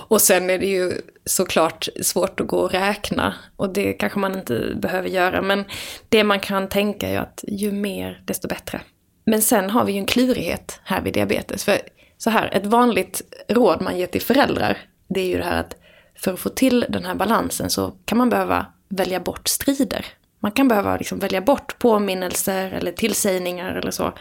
Och 0.09 0.21
sen 0.21 0.50
är 0.50 0.59
det 0.59 0.66
ju 0.66 0.92
såklart 1.25 1.88
svårt 2.02 2.40
att 2.40 2.47
gå 2.47 2.56
och 2.56 2.73
räkna. 2.73 3.35
Och 3.56 3.73
det 3.73 3.92
kanske 3.92 4.18
man 4.18 4.35
inte 4.35 4.73
behöver 4.76 5.09
göra. 5.09 5.42
Men 5.42 5.64
det 6.09 6.25
man 6.25 6.40
kan 6.40 6.68
tänka 6.68 7.09
är 7.09 7.12
ju 7.12 7.18
att 7.18 7.44
ju 7.49 7.73
mer, 7.73 8.23
desto 8.25 8.49
bättre. 8.49 8.80
Men 9.26 9.42
sen 9.42 9.71
har 9.71 9.85
vi 9.85 9.92
ju 9.92 9.99
en 9.99 10.06
klurighet 10.06 10.80
här 10.85 11.00
vid 11.00 11.14
diabetes. 11.14 11.64
För 11.64 11.78
så 12.18 12.30
här, 12.30 12.50
ett 12.52 12.66
vanligt 12.66 13.23
råd 13.49 13.83
man 13.83 13.99
ger 13.99 14.06
till 14.06 14.23
föräldrar, 14.23 14.78
det 15.09 15.21
är 15.21 15.26
ju 15.26 15.38
det 15.38 15.44
här 15.44 15.61
att 15.61 15.76
för 16.16 16.33
att 16.33 16.40
få 16.40 16.49
till 16.49 16.87
den 16.88 17.04
här 17.04 17.14
balansen 17.14 17.71
så 17.71 17.94
kan 18.04 18.18
man 18.18 18.30
behöva 18.30 18.66
välja 18.88 19.21
bort 19.21 19.49
strider. 19.49 20.06
Man 20.40 20.52
kan 20.52 20.68
behöva 20.68 20.97
liksom 20.97 21.18
välja 21.18 21.40
bort 21.40 21.78
påminnelser 21.78 22.71
eller 22.71 22.92
tillsägningar 22.92 23.75
eller 23.75 23.90
så. 23.90 24.12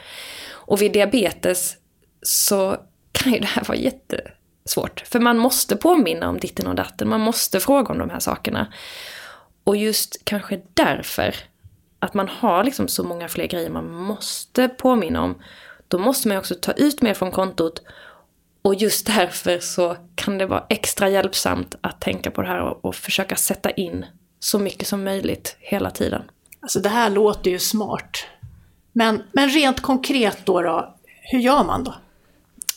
Och 0.51 0.81
vid 0.81 0.93
diabetes 0.93 1.75
så 2.21 2.77
kan 3.11 3.33
ju 3.33 3.39
det 3.39 3.47
här 3.47 3.63
vara 3.63 3.77
jätte 3.77 4.31
svårt. 4.65 5.03
För 5.07 5.19
man 5.19 5.37
måste 5.37 5.75
påminna 5.75 6.29
om 6.29 6.39
ditten 6.39 6.67
och 6.67 6.75
datten, 6.75 7.09
man 7.09 7.21
måste 7.21 7.59
fråga 7.59 7.91
om 7.91 7.97
de 7.97 8.09
här 8.09 8.19
sakerna. 8.19 8.73
Och 9.63 9.77
just 9.77 10.25
kanske 10.25 10.61
därför, 10.73 11.35
att 11.99 12.13
man 12.13 12.27
har 12.27 12.63
liksom 12.63 12.87
så 12.87 13.03
många 13.03 13.27
fler 13.27 13.47
grejer 13.47 13.69
man 13.69 13.91
måste 13.91 14.67
påminna 14.67 15.21
om, 15.21 15.41
då 15.87 15.97
måste 15.97 16.27
man 16.27 16.37
också 16.37 16.55
ta 16.61 16.71
ut 16.71 17.01
mer 17.01 17.13
från 17.13 17.31
kontot. 17.31 17.81
Och 18.61 18.75
just 18.75 19.07
därför 19.07 19.59
så 19.59 19.97
kan 20.15 20.37
det 20.37 20.45
vara 20.45 20.65
extra 20.69 21.09
hjälpsamt 21.09 21.75
att 21.81 22.01
tänka 22.01 22.31
på 22.31 22.41
det 22.41 22.47
här 22.47 22.61
och, 22.61 22.85
och 22.85 22.95
försöka 22.95 23.35
sätta 23.35 23.71
in 23.71 24.05
så 24.39 24.59
mycket 24.59 24.87
som 24.87 25.03
möjligt 25.03 25.55
hela 25.59 25.91
tiden. 25.91 26.21
Alltså 26.59 26.79
det 26.79 26.89
här 26.89 27.09
låter 27.09 27.51
ju 27.51 27.59
smart. 27.59 28.25
Men, 28.91 29.23
men 29.31 29.49
rent 29.49 29.81
konkret 29.81 30.37
då, 30.45 30.61
då, 30.61 30.95
hur 31.21 31.39
gör 31.39 31.63
man 31.63 31.83
då? 31.83 31.95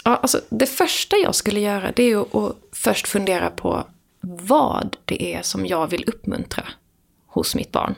Ja, 0.06 0.16
alltså 0.16 0.40
det 0.48 0.66
första 0.66 1.16
jag 1.16 1.34
skulle 1.34 1.60
göra 1.60 1.92
det 1.96 2.02
är 2.02 2.08
ju 2.08 2.20
att 2.20 2.56
först 2.72 3.08
fundera 3.08 3.50
på 3.50 3.84
vad 4.20 4.96
det 5.04 5.34
är 5.34 5.42
som 5.42 5.66
jag 5.66 5.86
vill 5.86 6.04
uppmuntra 6.06 6.64
hos 7.26 7.54
mitt 7.54 7.72
barn. 7.72 7.94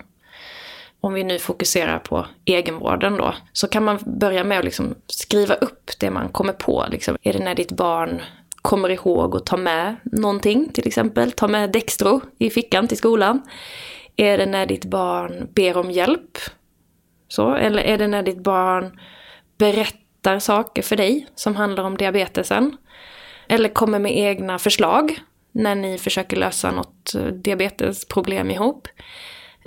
Om 1.00 1.14
vi 1.14 1.24
nu 1.24 1.38
fokuserar 1.38 1.98
på 1.98 2.26
egenvården 2.44 3.16
då, 3.16 3.34
så 3.52 3.68
kan 3.68 3.84
man 3.84 3.98
börja 4.06 4.44
med 4.44 4.58
att 4.58 4.64
liksom 4.64 4.94
skriva 5.06 5.54
upp 5.54 5.90
det 6.00 6.10
man 6.10 6.28
kommer 6.28 6.52
på. 6.52 6.86
Liksom, 6.90 7.16
är 7.22 7.32
det 7.32 7.44
när 7.44 7.54
ditt 7.54 7.72
barn 7.72 8.22
kommer 8.62 8.88
ihåg 8.88 9.36
att 9.36 9.46
ta 9.46 9.56
med 9.56 9.96
någonting, 10.04 10.68
till 10.68 10.86
exempel 10.86 11.32
ta 11.32 11.48
med 11.48 11.72
Dextro 11.72 12.20
i 12.38 12.50
fickan 12.50 12.88
till 12.88 12.98
skolan? 12.98 13.42
Är 14.16 14.38
det 14.38 14.46
när 14.46 14.66
ditt 14.66 14.84
barn 14.84 15.48
ber 15.54 15.76
om 15.76 15.90
hjälp? 15.90 16.38
Så, 17.28 17.54
eller 17.54 17.82
är 17.82 17.98
det 17.98 18.06
när 18.06 18.22
ditt 18.22 18.42
barn 18.42 19.00
berättar 19.58 20.07
saker 20.40 20.82
för 20.82 20.96
dig 20.96 21.26
som 21.34 21.56
handlar 21.56 21.84
om 21.84 21.96
diabetesen? 21.96 22.76
Eller 23.48 23.68
kommer 23.68 23.98
med 23.98 24.18
egna 24.18 24.58
förslag 24.58 25.20
när 25.52 25.75
ni 25.75 25.98
försöker 25.98 26.37
lösa 26.37 26.70
något 26.70 27.14
eh, 27.14 27.25
diabetesproblem 27.25 28.50
ihop? 28.50 28.88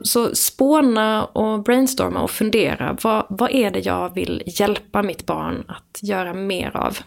Så 0.03 0.35
spåna 0.35 1.25
och 1.25 1.63
brainstorma 1.63 2.21
och 2.21 2.31
fundera. 2.31 2.97
Vad, 3.01 3.25
vad 3.29 3.51
är 3.51 3.71
det 3.71 3.79
jag 3.79 4.13
vill 4.13 4.43
hjälpa 4.45 5.03
mitt 5.03 5.25
barn 5.25 5.65
att 5.67 5.99
göra 6.01 6.33
mer 6.33 6.77
av? 6.77 6.97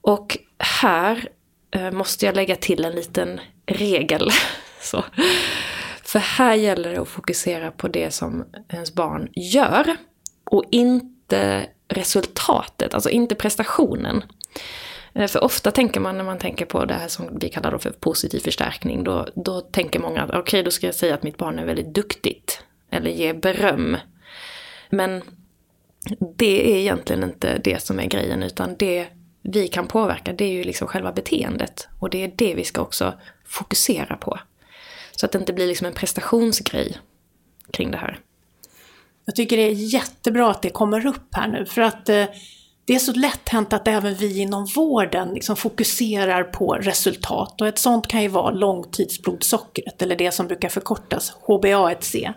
Och 0.00 0.38
här 0.58 1.28
eh, 1.70 1.90
måste 1.90 2.26
jag 2.26 2.36
lägga 2.36 2.56
till 2.56 2.84
en 2.84 2.92
liten 2.92 3.40
regel. 3.66 4.30
Så. 4.80 5.04
För 6.02 6.18
här 6.18 6.54
gäller 6.54 6.90
det 6.90 7.00
att 7.00 7.08
fokusera 7.08 7.70
på 7.70 7.88
det 7.88 8.10
som 8.10 8.44
ens 8.68 8.94
barn 8.94 9.28
gör 9.34 9.96
och 10.50 10.64
inte 10.70 11.66
resultatet, 11.88 12.94
alltså 12.94 13.10
inte 13.10 13.34
prestationen. 13.34 14.22
Eh, 15.14 15.26
för 15.26 15.44
ofta 15.44 15.70
tänker 15.70 16.00
man 16.00 16.16
när 16.16 16.24
man 16.24 16.38
tänker 16.38 16.66
på 16.66 16.84
det 16.84 16.94
här 16.94 17.08
som 17.08 17.38
vi 17.38 17.48
kallar 17.48 17.78
för 17.78 17.90
positiv 17.90 18.40
förstärkning, 18.40 19.04
då, 19.04 19.26
då 19.34 19.60
tänker 19.60 20.00
många 20.00 20.22
att 20.22 20.30
okej, 20.30 20.40
okay, 20.40 20.62
då 20.62 20.70
ska 20.70 20.86
jag 20.86 20.94
säga 20.94 21.14
att 21.14 21.22
mitt 21.22 21.36
barn 21.36 21.58
är 21.58 21.64
väldigt 21.64 21.94
duktigt. 21.94 22.62
Eller 22.90 23.10
ge 23.10 23.32
beröm. 23.32 23.96
Men 24.90 25.22
det 26.36 26.72
är 26.72 26.76
egentligen 26.76 27.24
inte 27.24 27.58
det 27.58 27.82
som 27.82 28.00
är 28.00 28.06
grejen, 28.06 28.42
utan 28.42 28.76
det 28.78 29.06
vi 29.42 29.68
kan 29.68 29.86
påverka, 29.86 30.32
det 30.32 30.44
är 30.44 30.52
ju 30.52 30.64
liksom 30.64 30.88
själva 30.88 31.12
beteendet. 31.12 31.88
Och 31.98 32.10
det 32.10 32.24
är 32.24 32.32
det 32.36 32.54
vi 32.54 32.64
ska 32.64 32.80
också 32.80 33.14
fokusera 33.44 34.16
på. 34.16 34.38
Så 35.16 35.26
att 35.26 35.32
det 35.32 35.38
inte 35.38 35.52
blir 35.52 35.66
liksom 35.66 35.86
en 35.86 35.92
prestationsgrej 35.92 36.98
kring 37.72 37.90
det 37.90 37.98
här. 37.98 38.20
Jag 39.28 39.34
tycker 39.34 39.56
det 39.56 39.62
är 39.62 39.72
jättebra 39.72 40.50
att 40.50 40.62
det 40.62 40.70
kommer 40.70 41.06
upp 41.06 41.34
här 41.34 41.48
nu, 41.48 41.66
för 41.66 41.82
att 41.82 42.08
eh, 42.08 42.24
det 42.84 42.94
är 42.94 42.98
så 42.98 43.12
lätt 43.12 43.48
hänt 43.48 43.72
att 43.72 43.88
även 43.88 44.14
vi 44.14 44.40
inom 44.40 44.66
vården 44.66 45.28
liksom 45.34 45.56
fokuserar 45.56 46.44
på 46.44 46.72
resultat. 46.72 47.60
Och 47.60 47.68
ett 47.68 47.78
sånt 47.78 48.06
kan 48.06 48.22
ju 48.22 48.28
vara 48.28 48.50
långtidsblodsockret, 48.50 50.02
eller 50.02 50.16
det 50.16 50.32
som 50.32 50.46
brukar 50.46 50.68
förkortas 50.68 51.32
HbA1c. 51.46 52.32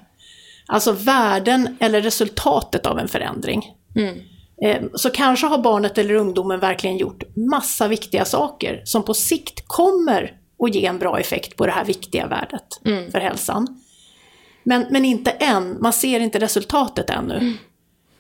Alltså 0.67 0.91
värden 0.91 1.77
eller 1.79 2.01
resultatet 2.01 2.86
av 2.86 3.00
en 3.00 3.07
förändring. 3.07 3.75
Mm. 3.95 4.19
Eh, 4.63 4.81
så 4.93 5.10
kanske 5.10 5.48
har 5.48 5.57
barnet 5.57 5.98
eller 5.98 6.13
ungdomen 6.13 6.60
verkligen 6.60 6.98
gjort 6.98 7.24
massa 7.36 7.88
viktiga 7.88 8.25
saker 8.25 8.81
som 8.86 9.03
på 9.03 9.13
sikt 9.13 9.63
kommer 9.67 10.33
att 10.63 10.75
ge 10.75 10.86
en 10.86 11.00
bra 11.00 11.19
effekt 11.19 11.55
på 11.55 11.65
det 11.65 11.71
här 11.71 11.86
viktiga 11.86 12.27
värdet 12.27 12.81
mm. 12.86 13.12
för 13.12 13.19
hälsan. 13.19 13.81
Men, 14.63 14.86
men 14.89 15.06
inte 15.06 15.32
än, 15.32 15.77
man 15.82 15.94
ser 15.94 16.20
inte 16.20 16.39
resultatet 16.39 17.10
ännu. 17.10 17.38
Mm. 17.38 17.53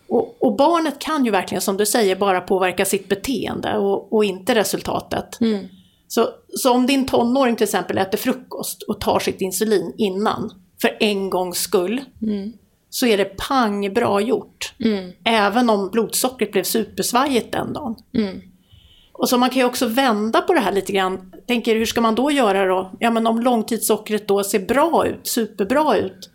Och, 0.07 0.37
och, 0.39 0.55
barnet 0.55 0.99
kan 0.99 1.25
ju 1.25 1.31
verkligen, 1.31 1.61
som 1.61 1.77
du 1.77 1.85
säger, 1.85 2.15
bara 2.15 2.41
påverka 2.41 2.85
sitt 2.85 3.07
beteende 3.07 3.77
och, 3.77 4.13
och 4.13 4.25
inte 4.25 4.55
resultatet. 4.55 5.41
Mm. 5.41 5.65
Så, 6.07 6.29
Så 6.53 6.71
om 6.73 6.87
din 6.87 7.05
tonåring 7.05 7.55
till 7.55 7.63
exempel 7.63 7.97
äter 7.97 8.17
frukost 8.17 8.83
och 8.83 9.01
tar 9.01 9.19
sitt 9.19 9.41
insulin 9.41 9.93
innan, 9.97 10.51
för 10.81 10.97
en 10.99 11.29
gångs 11.29 11.57
skull, 11.57 12.01
Mm. 12.21 12.53
så 12.89 13.05
är 13.05 13.17
det 13.17 13.25
pang 13.25 13.93
bra 13.93 14.21
gjort. 14.21 14.73
Mm. 14.79 15.11
Även 15.23 15.69
om 15.69 15.89
blodsockret 15.89 16.51
blev 16.51 16.63
supersvajigt 16.63 17.51
den 17.51 17.73
dagen. 17.73 17.95
Mm. 18.17 18.41
Och 19.13 19.29
så 19.29 19.37
man 19.37 19.49
kan 19.49 19.59
ju 19.59 19.65
också 19.65 19.87
vända 19.87 20.41
på 20.41 20.53
det 20.53 20.59
här 20.59 20.71
lite 20.71 20.91
grann. 20.91 21.31
Tänker 21.47 21.75
hur 21.75 21.85
ska 21.85 22.01
man 22.01 22.15
då 22.15 22.31
göra 22.31 22.65
då? 22.65 22.91
Ja 22.99 23.11
men 23.11 23.27
om 23.27 23.39
långtidssockret 23.39 24.27
då 24.27 24.43
ser 24.43 24.59
bra 24.59 25.07
ut, 25.07 25.27
superbra 25.27 25.97
ut 25.97 26.30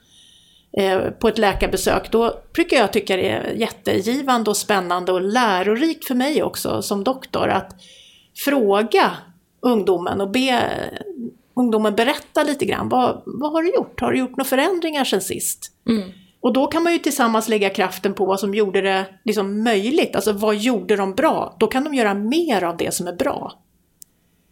på 1.18 1.28
ett 1.28 1.38
läkarbesök, 1.38 2.10
då 2.10 2.34
brukar 2.54 2.76
jag 2.76 2.92
tycka 2.92 3.16
det 3.16 3.28
är 3.28 3.52
jättegivande 3.52 4.50
och 4.50 4.56
spännande 4.56 5.12
och 5.12 5.20
lärorikt 5.20 6.06
för 6.06 6.14
mig 6.14 6.42
också 6.42 6.82
som 6.82 7.04
doktor 7.04 7.48
att 7.48 7.74
fråga 8.44 9.12
ungdomen 9.60 10.20
och 10.20 10.30
be 10.30 10.70
ungdomen 11.54 11.94
berätta 11.94 12.42
lite 12.42 12.64
grann. 12.64 12.88
Vad, 12.88 13.22
vad 13.26 13.52
har 13.52 13.62
du 13.62 13.74
gjort? 13.74 14.00
Har 14.00 14.12
du 14.12 14.18
gjort 14.18 14.30
några 14.30 14.44
förändringar 14.44 15.04
sen 15.04 15.20
sist? 15.20 15.72
Mm. 15.88 16.10
Och 16.40 16.52
då 16.52 16.66
kan 16.66 16.82
man 16.82 16.92
ju 16.92 16.98
tillsammans 16.98 17.48
lägga 17.48 17.70
kraften 17.70 18.14
på 18.14 18.26
vad 18.26 18.40
som 18.40 18.54
gjorde 18.54 18.80
det 18.80 19.06
liksom 19.24 19.64
möjligt. 19.64 20.16
Alltså 20.16 20.32
vad 20.32 20.56
gjorde 20.56 20.96
de 20.96 21.14
bra? 21.14 21.56
Då 21.58 21.66
kan 21.66 21.84
de 21.84 21.94
göra 21.94 22.14
mer 22.14 22.64
av 22.64 22.76
det 22.76 22.94
som 22.94 23.06
är 23.06 23.12
bra. 23.12 23.52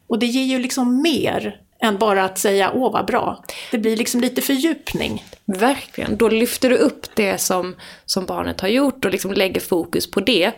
Och 0.06 0.18
det 0.18 0.26
ger 0.26 0.44
ju 0.44 0.58
liksom 0.58 1.02
mer 1.02 1.60
än 1.84 1.98
bara 1.98 2.24
att 2.24 2.38
säga 2.38 2.70
åh 2.74 2.92
vad 2.92 3.06
bra. 3.06 3.44
Det 3.70 3.78
blir 3.78 3.96
liksom 3.96 4.20
lite 4.20 4.42
fördjupning. 4.42 5.24
Verkligen. 5.44 6.16
Då 6.16 6.28
lyfter 6.28 6.70
du 6.70 6.76
upp 6.76 7.06
det 7.14 7.38
som, 7.38 7.76
som 8.04 8.26
barnet 8.26 8.60
har 8.60 8.68
gjort 8.68 9.04
och 9.04 9.10
liksom 9.10 9.32
lägger 9.32 9.60
fokus 9.60 10.10
på 10.10 10.20
det. 10.20 10.52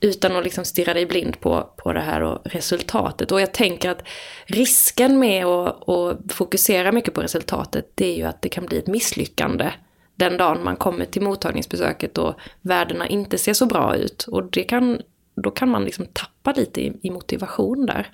Utan 0.00 0.36
att 0.36 0.44
liksom 0.44 0.64
stirra 0.64 0.94
dig 0.94 1.06
blind 1.06 1.40
på, 1.40 1.70
på 1.76 1.92
det 1.92 2.00
här 2.00 2.22
och 2.22 2.38
resultatet. 2.44 3.32
Och 3.32 3.40
jag 3.40 3.52
tänker 3.52 3.90
att 3.90 4.02
risken 4.46 5.18
med 5.18 5.46
att, 5.46 5.88
att 5.88 6.32
fokusera 6.32 6.92
mycket 6.92 7.14
på 7.14 7.20
resultatet, 7.20 7.90
det 7.94 8.06
är 8.06 8.16
ju 8.16 8.24
att 8.24 8.42
det 8.42 8.48
kan 8.48 8.66
bli 8.66 8.78
ett 8.78 8.86
misslyckande 8.86 9.70
den 10.14 10.36
dagen 10.36 10.64
man 10.64 10.76
kommer 10.76 11.04
till 11.04 11.22
mottagningsbesöket 11.22 12.18
och 12.18 12.34
värdena 12.60 13.08
inte 13.08 13.38
ser 13.38 13.52
så 13.52 13.66
bra 13.66 13.96
ut. 13.96 14.22
Och 14.22 14.44
det 14.44 14.62
kan, 14.62 15.00
då 15.34 15.50
kan 15.50 15.68
man 15.68 15.84
liksom 15.84 16.06
tappa 16.06 16.52
lite 16.52 16.80
i, 16.80 16.92
i 17.02 17.10
motivation 17.10 17.86
där. 17.86 18.10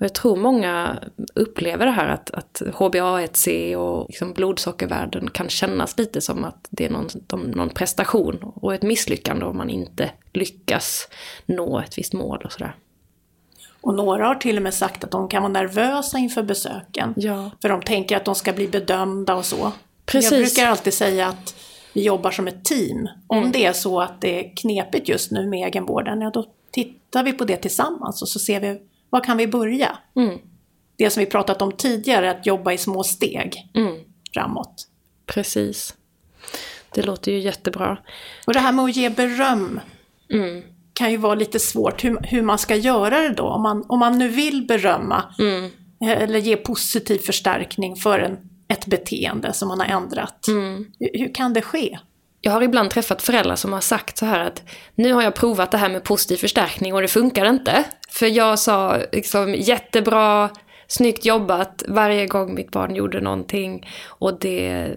Och 0.00 0.04
jag 0.04 0.14
tror 0.14 0.36
många 0.36 0.98
upplever 1.34 1.86
det 1.86 1.92
här 1.92 2.08
att, 2.08 2.30
att 2.30 2.62
HbA1c 2.66 3.74
och 3.76 4.06
liksom 4.08 4.32
blodsockervärden 4.32 5.30
kan 5.30 5.48
kännas 5.48 5.98
lite 5.98 6.20
som 6.20 6.44
att 6.44 6.68
det 6.70 6.84
är 6.84 6.90
någon, 6.90 7.08
någon 7.50 7.70
prestation 7.70 8.52
och 8.54 8.74
ett 8.74 8.82
misslyckande 8.82 9.44
om 9.44 9.56
man 9.56 9.70
inte 9.70 10.10
lyckas 10.32 11.08
nå 11.46 11.80
ett 11.80 11.98
visst 11.98 12.12
mål 12.12 12.42
och 12.44 12.52
sådär. 12.52 12.74
Och 13.80 13.94
några 13.94 14.26
har 14.26 14.34
till 14.34 14.56
och 14.56 14.62
med 14.62 14.74
sagt 14.74 15.04
att 15.04 15.10
de 15.10 15.28
kan 15.28 15.42
vara 15.42 15.52
nervösa 15.52 16.18
inför 16.18 16.42
besöken. 16.42 17.14
Ja. 17.16 17.50
För 17.62 17.68
de 17.68 17.82
tänker 17.82 18.16
att 18.16 18.24
de 18.24 18.34
ska 18.34 18.52
bli 18.52 18.68
bedömda 18.68 19.34
och 19.34 19.44
så. 19.44 19.72
Precis. 20.06 20.32
Jag 20.32 20.40
brukar 20.40 20.66
alltid 20.66 20.94
säga 20.94 21.28
att 21.28 21.54
vi 21.92 22.04
jobbar 22.04 22.30
som 22.30 22.48
ett 22.48 22.64
team. 22.64 23.08
Om 23.26 23.52
det 23.52 23.64
är 23.64 23.72
så 23.72 24.00
att 24.00 24.20
det 24.20 24.40
är 24.40 24.56
knepigt 24.56 25.08
just 25.08 25.30
nu 25.30 25.46
med 25.46 25.66
egenvården, 25.66 26.20
ja 26.20 26.30
då 26.30 26.46
tittar 26.70 27.24
vi 27.24 27.32
på 27.32 27.44
det 27.44 27.56
tillsammans 27.56 28.22
och 28.22 28.28
så 28.28 28.38
ser 28.38 28.60
vi 28.60 28.80
var 29.10 29.24
kan 29.24 29.36
vi 29.36 29.46
börja? 29.46 29.98
Mm. 30.16 30.38
Det 30.96 31.10
som 31.10 31.20
vi 31.20 31.26
pratat 31.30 31.62
om 31.62 31.72
tidigare, 31.72 32.30
att 32.30 32.46
jobba 32.46 32.72
i 32.72 32.78
små 32.78 33.04
steg 33.04 33.70
Mm. 33.74 34.00
framåt. 34.34 34.86
Precis. 35.26 35.94
Det 36.94 37.02
låter 37.02 37.32
ju 37.32 37.38
jättebra. 37.38 37.98
Och 38.46 38.52
det 38.52 38.58
här 38.60 38.72
med 38.72 38.84
att 38.84 38.96
ge 38.96 39.08
beröm 39.10 39.80
Mm. 40.32 40.62
kan 40.92 41.10
ju 41.10 41.16
vara 41.16 41.34
lite 41.34 41.58
svårt, 41.58 42.04
hur, 42.04 42.18
hur 42.22 42.42
man 42.42 42.58
ska 42.58 42.76
göra 42.76 43.20
det 43.20 43.28
då. 43.34 43.42
Om 43.44 43.62
man, 43.62 43.84
om 43.88 43.98
man 43.98 44.18
nu 44.18 44.28
vill 44.28 44.66
berömma 44.66 45.34
Mm. 45.38 45.70
eller 46.00 46.38
ge 46.38 46.56
positiv 46.56 47.18
förstärkning 47.18 47.96
för 47.96 48.18
en, 48.18 48.38
ett 48.68 48.86
beteende 48.86 49.52
som 49.52 49.68
man 49.68 49.80
har 49.80 49.86
ändrat. 49.86 50.48
Mm. 50.48 50.86
Hur, 51.00 51.18
hur 51.18 51.34
kan 51.34 51.52
det 51.52 51.62
ske? 51.62 51.98
Jag 52.40 52.52
har 52.52 52.62
ibland 52.62 52.90
träffat 52.90 53.22
föräldrar 53.22 53.56
som 53.56 53.72
har 53.72 53.80
sagt 53.80 54.18
så 54.18 54.26
här 54.26 54.40
att 54.40 54.62
nu 54.94 55.12
har 55.12 55.22
jag 55.22 55.34
provat 55.34 55.70
det 55.70 55.78
här 55.78 55.88
med 55.88 56.04
positiv 56.04 56.36
förstärkning 56.36 56.94
och 56.94 57.02
det 57.02 57.08
funkar 57.08 57.48
inte. 57.48 57.84
För 58.10 58.26
jag 58.26 58.58
sa 58.58 58.98
liksom 59.12 59.54
jättebra, 59.54 60.50
snyggt 60.86 61.24
jobbat 61.24 61.84
varje 61.88 62.26
gång 62.26 62.54
mitt 62.54 62.70
barn 62.70 62.94
gjorde 62.94 63.20
någonting 63.20 63.88
och 64.06 64.38
det 64.38 64.88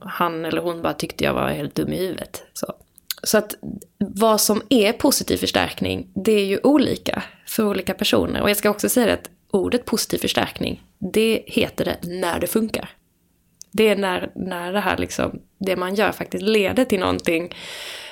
han 0.00 0.44
eller 0.44 0.60
hon 0.60 0.82
bara 0.82 0.92
tyckte 0.92 1.24
jag 1.24 1.34
var 1.34 1.48
helt 1.48 1.74
dum 1.74 1.92
i 1.92 1.98
huvudet. 1.98 2.42
Så. 2.52 2.74
Så 3.22 3.38
att 3.38 3.54
vad 3.98 4.40
som 4.40 4.62
är 4.68 4.92
positiv 4.92 5.36
förstärkning, 5.36 6.08
det 6.14 6.32
är 6.32 6.44
ju 6.44 6.60
olika 6.62 7.22
för 7.46 7.64
olika 7.64 7.94
personer. 7.94 8.42
Och 8.42 8.50
jag 8.50 8.56
ska 8.56 8.70
också 8.70 8.88
säga 8.88 9.14
att 9.14 9.30
ordet 9.50 9.84
positiv 9.84 10.18
förstärkning, 10.18 10.82
det 10.98 11.42
heter 11.46 11.84
det 11.84 11.96
när 12.02 12.40
det 12.40 12.46
funkar. 12.46 12.90
Det 13.78 13.88
är 13.88 13.96
när, 13.96 14.30
när 14.34 14.72
det 14.72 14.80
här 14.80 14.96
liksom, 14.96 15.40
det 15.58 15.76
man 15.76 15.94
gör 15.94 16.12
faktiskt 16.12 16.42
leder 16.42 16.84
till 16.84 17.00
någonting, 17.00 17.54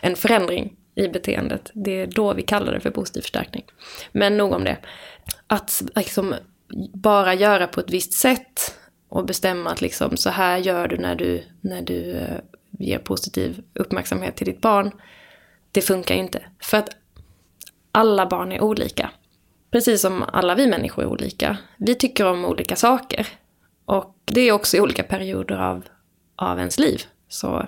en 0.00 0.16
förändring 0.16 0.76
i 0.94 1.09
beteendet. 1.09 1.70
Det 1.74 2.00
är 2.00 2.07
då 2.07 2.35
vi 2.35 2.42
kallar 2.42 2.72
det 2.72 2.81
för 2.81 2.90
positiv 2.90 3.20
förstärkning. 3.20 3.64
Men 4.12 4.37
nog 4.37 4.52
om 4.52 4.64
det. 4.64 4.76
Att 5.46 5.83
liksom 5.94 6.35
bara 6.94 7.35
göra 7.35 7.66
på 7.66 7.81
ett 7.81 7.90
visst 7.90 8.12
sätt 8.12 8.74
och 9.09 9.26
bestämma 9.26 9.70
att 9.70 9.81
liksom 9.81 10.16
så 10.16 10.31
här 10.31 10.59
gör 10.59 10.88
du 10.88 10.96
när 10.96 11.14
du, 11.14 11.42
när 11.61 11.83
du 11.83 12.12
eh, 12.12 12.38
ger 12.70 12.98
positiv 12.98 13.62
uppmärksamhet 13.74 14.37
till 14.37 14.46
ditt 14.46 14.61
barn. 14.61 14.90
Det 15.72 15.81
funkar 15.81 16.14
ju 16.14 16.20
inte. 16.20 16.42
För 16.62 16.76
att 16.76 16.88
alla 17.92 18.26
barn 18.26 18.52
är 18.52 18.61
olika. 18.61 19.11
Precis 19.70 20.00
som 20.00 20.22
alla 20.22 20.55
vi 20.55 20.66
människor 20.66 21.05
är 21.05 21.09
olika. 21.09 21.57
Vi 21.76 21.94
tycker 21.94 22.26
om 22.26 22.44
olika 22.44 22.76
saker. 22.76 23.26
Och 23.87 24.14
det 24.25 24.40
är 24.40 24.53
också 24.53 24.77
i 24.77 24.81
olika 24.81 25.03
perioder 25.03 25.59
av, 25.59 25.85
av 26.37 26.59
ens 26.59 26.79
liv. 26.79 27.03
Så 27.29 27.66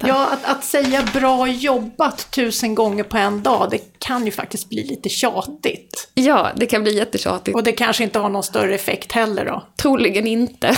Ja, 0.00 0.28
att, 0.32 0.44
att 0.44 0.64
säga 0.64 1.04
bra 1.14 1.48
jobbat 1.48 2.30
tusen 2.30 2.74
gånger 2.74 3.04
på 3.04 3.16
en 3.16 3.42
dag, 3.42 3.68
det 3.70 3.98
kan 3.98 4.24
ju 4.26 4.32
faktiskt 4.32 4.68
bli 4.68 4.84
lite 4.84 5.08
tjatigt. 5.08 6.10
ja, 6.14 6.50
det 6.56 6.66
kan 6.66 6.82
bli 6.82 6.96
jättetjatigt. 6.96 7.56
Och 7.56 7.62
det 7.62 7.72
kanske 7.72 8.04
inte 8.04 8.18
har 8.18 8.28
någon 8.28 8.42
större 8.42 8.74
effekt 8.74 9.12
heller 9.12 9.44
då. 9.44 9.62
Troligen 9.76 10.26
inte. 10.26 10.76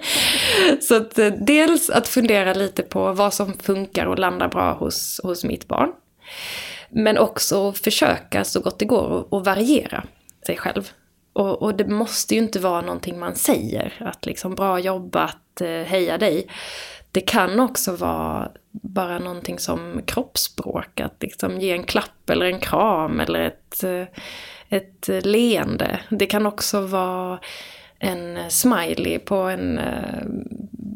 så 0.80 0.96
att, 0.96 1.18
eh, 1.18 1.26
dels 1.26 1.90
att 1.90 2.08
fundera 2.08 2.54
lite 2.54 2.82
på 2.82 3.12
vad 3.12 3.34
som 3.34 3.54
funkar 3.58 4.06
och 4.06 4.18
landar 4.18 4.48
bra 4.48 4.72
hos, 4.72 5.20
hos 5.22 5.44
mitt 5.44 5.68
barn. 5.68 5.92
Men 6.90 7.18
också 7.18 7.72
försöka 7.72 8.44
så 8.44 8.60
gott 8.60 8.78
det 8.78 8.84
går 8.84 9.26
att 9.30 9.46
variera 9.46 10.04
sig 10.46 10.56
själv. 10.56 10.90
Och, 11.32 11.62
och 11.62 11.74
det 11.74 11.86
måste 11.86 12.34
ju 12.34 12.40
inte 12.40 12.60
vara 12.60 12.80
någonting 12.80 13.18
man 13.18 13.34
säger, 13.34 13.94
att 14.00 14.26
liksom 14.26 14.54
bra 14.54 14.78
jobbat, 14.78 15.60
eh, 15.60 15.68
heja 15.68 16.18
dig. 16.18 16.46
Det 17.10 17.20
kan 17.20 17.60
också 17.60 17.96
vara 17.96 18.50
bara 18.70 19.18
någonting 19.18 19.58
som 19.58 20.02
kroppsspråk, 20.06 21.00
att 21.00 21.22
liksom 21.22 21.60
ge 21.60 21.72
en 21.72 21.84
klapp 21.84 22.30
eller 22.30 22.46
en 22.46 22.60
kram 22.60 23.20
eller 23.20 23.40
ett, 23.40 23.84
eh, 23.84 24.04
ett 24.68 25.08
eh, 25.08 25.20
leende. 25.22 26.00
Det 26.08 26.26
kan 26.26 26.46
också 26.46 26.80
vara 26.80 27.38
en 27.98 28.50
smiley 28.50 29.18
på 29.18 29.34
en, 29.36 29.80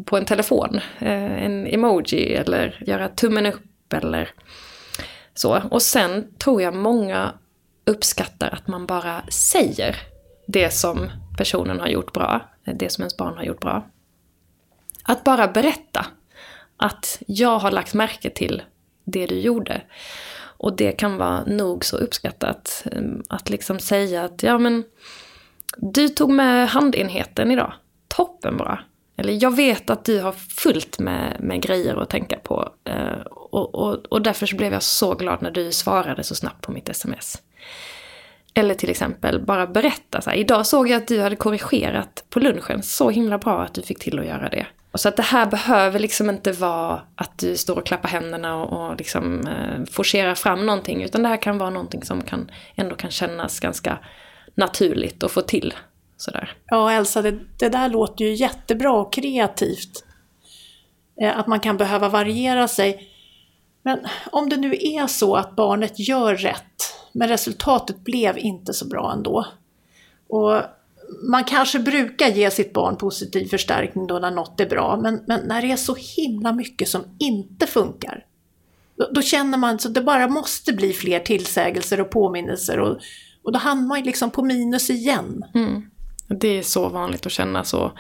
på 0.04 0.16
en 0.16 0.24
telefon, 0.24 0.80
en 0.98 1.66
emoji 1.66 2.34
eller 2.34 2.82
göra 2.86 3.08
tummen 3.08 3.46
upp 3.46 3.92
eller 3.92 4.30
så. 5.34 5.62
Och 5.70 5.82
sen 5.82 6.26
tror 6.38 6.62
jag 6.62 6.74
många 6.74 7.32
uppskattar 7.84 8.50
att 8.50 8.68
man 8.68 8.86
bara 8.86 9.22
säger 9.28 9.96
det 10.46 10.70
som 10.70 11.10
personen 11.36 11.80
har 11.80 11.88
gjort 11.88 12.12
bra, 12.12 12.40
det 12.64 12.92
som 12.92 13.02
ens 13.02 13.16
barn 13.16 13.36
har 13.36 13.44
gjort 13.44 13.60
bra. 13.60 13.86
Att 15.02 15.24
bara 15.24 15.48
berätta 15.48 16.06
att 16.76 17.22
jag 17.26 17.58
har 17.58 17.70
lagt 17.70 17.94
märke 17.94 18.30
till 18.30 18.62
det 19.04 19.26
du 19.26 19.40
gjorde. 19.40 19.82
Och 20.58 20.76
det 20.76 20.92
kan 20.92 21.16
vara 21.16 21.44
nog 21.44 21.84
så 21.84 21.96
uppskattat. 21.96 22.86
Ehm, 22.92 23.22
att 23.28 23.50
liksom 23.50 23.78
säga 23.78 24.24
att 24.24 24.42
ja 24.42 24.58
men 24.58 24.84
du 25.76 26.08
tog 26.08 26.30
med 26.30 26.68
handenheten 26.68 27.50
idag. 27.50 27.72
Toppen 28.08 28.56
bra. 28.56 28.78
Eller 29.16 29.42
jag 29.42 29.56
vet 29.56 29.90
att 29.90 30.04
du 30.04 30.20
har 30.20 30.32
fullt 30.32 30.98
med, 30.98 31.36
med 31.40 31.62
grejer 31.62 31.96
att 32.02 32.10
tänka 32.10 32.36
på. 32.38 32.70
eh, 32.84 33.20
Och, 33.30 33.74
och, 33.74 34.06
och 34.06 34.22
därför 34.22 34.46
så 34.46 34.56
blev 34.56 34.72
jag 34.72 34.82
så 34.82 35.14
glad 35.14 35.42
när 35.42 35.50
du 35.50 35.72
svarade 35.72 36.24
så 36.24 36.34
snabbt 36.34 36.60
på 36.60 36.72
mitt 36.72 36.88
sms. 36.88 37.42
Eller 38.58 38.74
till 38.74 38.90
exempel 38.90 39.40
bara 39.40 39.66
berätta 39.66 40.20
så 40.20 40.30
här, 40.30 40.36
idag 40.36 40.66
såg 40.66 40.88
jag 40.88 40.96
att 41.02 41.08
du 41.08 41.20
hade 41.20 41.36
korrigerat 41.36 42.24
på 42.30 42.40
lunchen, 42.40 42.82
så 42.82 43.10
himla 43.10 43.38
bra 43.38 43.62
att 43.62 43.74
du 43.74 43.82
fick 43.82 43.98
till 43.98 44.18
att 44.18 44.26
göra 44.26 44.48
det. 44.48 44.66
Och 44.92 45.00
så 45.00 45.08
att 45.08 45.16
det 45.16 45.22
här 45.22 45.46
behöver 45.46 45.98
liksom 45.98 46.30
inte 46.30 46.52
vara 46.52 47.02
att 47.14 47.38
du 47.38 47.56
står 47.56 47.76
och 47.78 47.86
klappar 47.86 48.08
händerna 48.08 48.56
och, 48.56 48.90
och 48.90 48.96
liksom 48.96 49.46
eh, 49.46 49.84
forcerar 49.90 50.34
fram 50.34 50.66
någonting, 50.66 51.02
utan 51.02 51.22
det 51.22 51.28
här 51.28 51.36
kan 51.42 51.58
vara 51.58 51.70
någonting 51.70 52.02
som 52.02 52.22
kan, 52.22 52.50
ändå 52.76 52.94
kan 52.96 53.10
kännas 53.10 53.60
ganska 53.60 53.98
naturligt 54.54 55.22
att 55.22 55.32
få 55.32 55.40
till. 55.40 55.74
Sådär. 56.16 56.52
Ja, 56.66 56.92
Elsa, 56.92 57.22
det, 57.22 57.38
det 57.58 57.68
där 57.68 57.88
låter 57.88 58.24
ju 58.24 58.34
jättebra 58.34 58.92
och 58.92 59.12
kreativt. 59.12 60.04
Eh, 61.22 61.38
Att 61.38 61.46
man 61.46 61.60
kan 61.60 61.76
behöva 61.76 62.08
variera 62.08 62.68
sig. 62.68 63.08
Men 63.82 63.98
om 64.30 64.48
det 64.48 64.56
nu 64.56 64.72
är 64.80 65.06
så 65.06 65.36
att 65.36 65.56
barnet 65.56 66.08
gör 66.08 66.34
rätt, 66.34 66.94
men 67.16 67.28
resultatet 67.28 68.04
blev 68.04 68.38
inte 68.38 68.72
så 68.72 68.86
bra 68.86 69.12
ändå. 69.12 69.46
Och 70.28 70.62
man 71.30 71.44
kanske 71.44 71.78
brukar 71.78 72.28
ge 72.28 72.50
sitt 72.50 72.72
barn 72.72 72.96
positiv 72.96 73.48
förstärkning 73.48 74.06
då 74.06 74.18
när 74.18 74.30
något 74.30 74.60
är 74.60 74.66
bra, 74.66 74.98
men, 75.02 75.20
men 75.26 75.40
när 75.40 75.62
det 75.62 75.72
är 75.72 75.76
så 75.76 75.96
himla 76.16 76.52
mycket 76.52 76.88
som 76.88 77.04
inte 77.18 77.66
funkar, 77.66 78.24
då, 78.96 79.08
då 79.12 79.22
känner 79.22 79.58
man 79.58 79.74
att 79.74 79.94
det 79.94 80.00
bara 80.00 80.28
måste 80.28 80.72
bli 80.72 80.92
fler 80.92 81.20
tillsägelser 81.20 82.00
och 82.00 82.10
påminnelser 82.10 82.80
och, 82.80 82.98
och 83.42 83.52
då 83.52 83.58
hamnar 83.58 83.88
man 83.88 84.02
liksom 84.02 84.30
på 84.30 84.42
minus 84.42 84.90
igen. 84.90 85.44
Mm. 85.54 85.90
Det 86.28 86.48
är 86.48 86.62
så 86.62 86.88
vanligt 86.88 87.26
att 87.26 87.32
känna 87.32 87.64
så. 87.64 87.92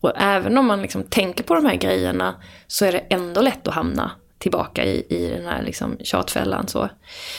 Och 0.00 0.12
även 0.16 0.58
om 0.58 0.66
man 0.66 0.82
liksom 0.82 1.02
tänker 1.02 1.44
på 1.44 1.54
de 1.54 1.64
här 1.64 1.76
grejerna 1.76 2.34
så 2.66 2.84
är 2.84 2.92
det 2.92 2.98
ändå 2.98 3.40
lätt 3.40 3.68
att 3.68 3.74
hamna 3.74 4.10
tillbaka 4.38 4.84
i, 4.84 5.06
i 5.08 5.28
den 5.28 5.46
här 5.46 5.62
liksom 5.62 5.96
tjatfällan. 6.00 6.68
Så. 6.68 6.88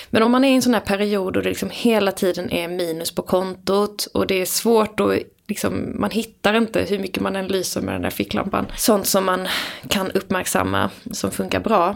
Men 0.09 0.23
om 0.23 0.31
man 0.31 0.43
är 0.43 0.51
i 0.51 0.55
en 0.55 0.61
sån 0.61 0.73
här 0.73 0.81
period 0.81 1.37
och 1.37 1.43
det 1.43 1.49
liksom 1.49 1.69
hela 1.71 2.11
tiden 2.11 2.51
är 2.51 2.67
minus 2.67 3.15
på 3.15 3.21
kontot 3.21 4.05
och 4.13 4.27
det 4.27 4.41
är 4.41 4.45
svårt 4.45 4.99
att 4.99 5.09
Liksom, 5.49 5.95
man 5.99 6.11
hittar 6.11 6.53
inte 6.53 6.81
hur 6.81 6.99
mycket 6.99 7.23
man 7.23 7.35
än 7.35 7.47
lyser 7.47 7.81
med 7.81 7.95
den 7.95 8.01
där 8.01 8.09
ficklampan. 8.09 8.65
Sånt 8.77 9.07
som 9.07 9.25
man 9.25 9.47
kan 9.87 10.11
uppmärksamma 10.11 10.89
som 11.11 11.31
funkar 11.31 11.59
bra. 11.59 11.95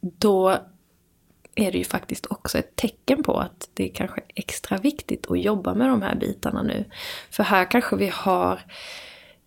Då 0.00 0.58
är 1.54 1.72
det 1.72 1.78
ju 1.78 1.84
faktiskt 1.84 2.26
också 2.26 2.58
ett 2.58 2.76
tecken 2.76 3.22
på 3.22 3.38
att 3.38 3.68
det 3.74 3.84
är 3.84 3.94
kanske 3.94 4.20
extra 4.34 4.76
viktigt 4.78 5.30
att 5.30 5.40
jobba 5.40 5.74
med 5.74 5.88
de 5.88 6.02
här 6.02 6.14
bitarna 6.14 6.62
nu. 6.62 6.84
För 7.30 7.42
här 7.42 7.70
kanske 7.70 7.96
vi 7.96 8.08
har 8.14 8.60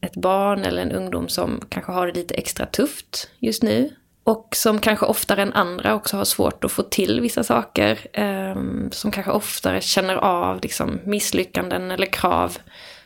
ett 0.01 0.15
barn 0.15 0.65
eller 0.65 0.81
en 0.81 0.91
ungdom 0.91 1.29
som 1.29 1.61
kanske 1.69 1.91
har 1.91 2.07
det 2.07 2.13
lite 2.13 2.33
extra 2.33 2.65
tufft 2.65 3.29
just 3.39 3.63
nu. 3.63 3.95
Och 4.23 4.47
som 4.55 4.79
kanske 4.79 5.05
oftare 5.05 5.41
än 5.41 5.53
andra 5.53 5.95
också 5.95 6.17
har 6.17 6.25
svårt 6.25 6.63
att 6.63 6.71
få 6.71 6.83
till 6.83 7.21
vissa 7.21 7.43
saker. 7.43 7.99
Eh, 8.13 8.55
som 8.91 9.11
kanske 9.11 9.31
oftare 9.31 9.81
känner 9.81 10.15
av 10.15 10.61
liksom, 10.61 10.99
misslyckanden 11.03 11.91
eller 11.91 12.05
krav 12.05 12.57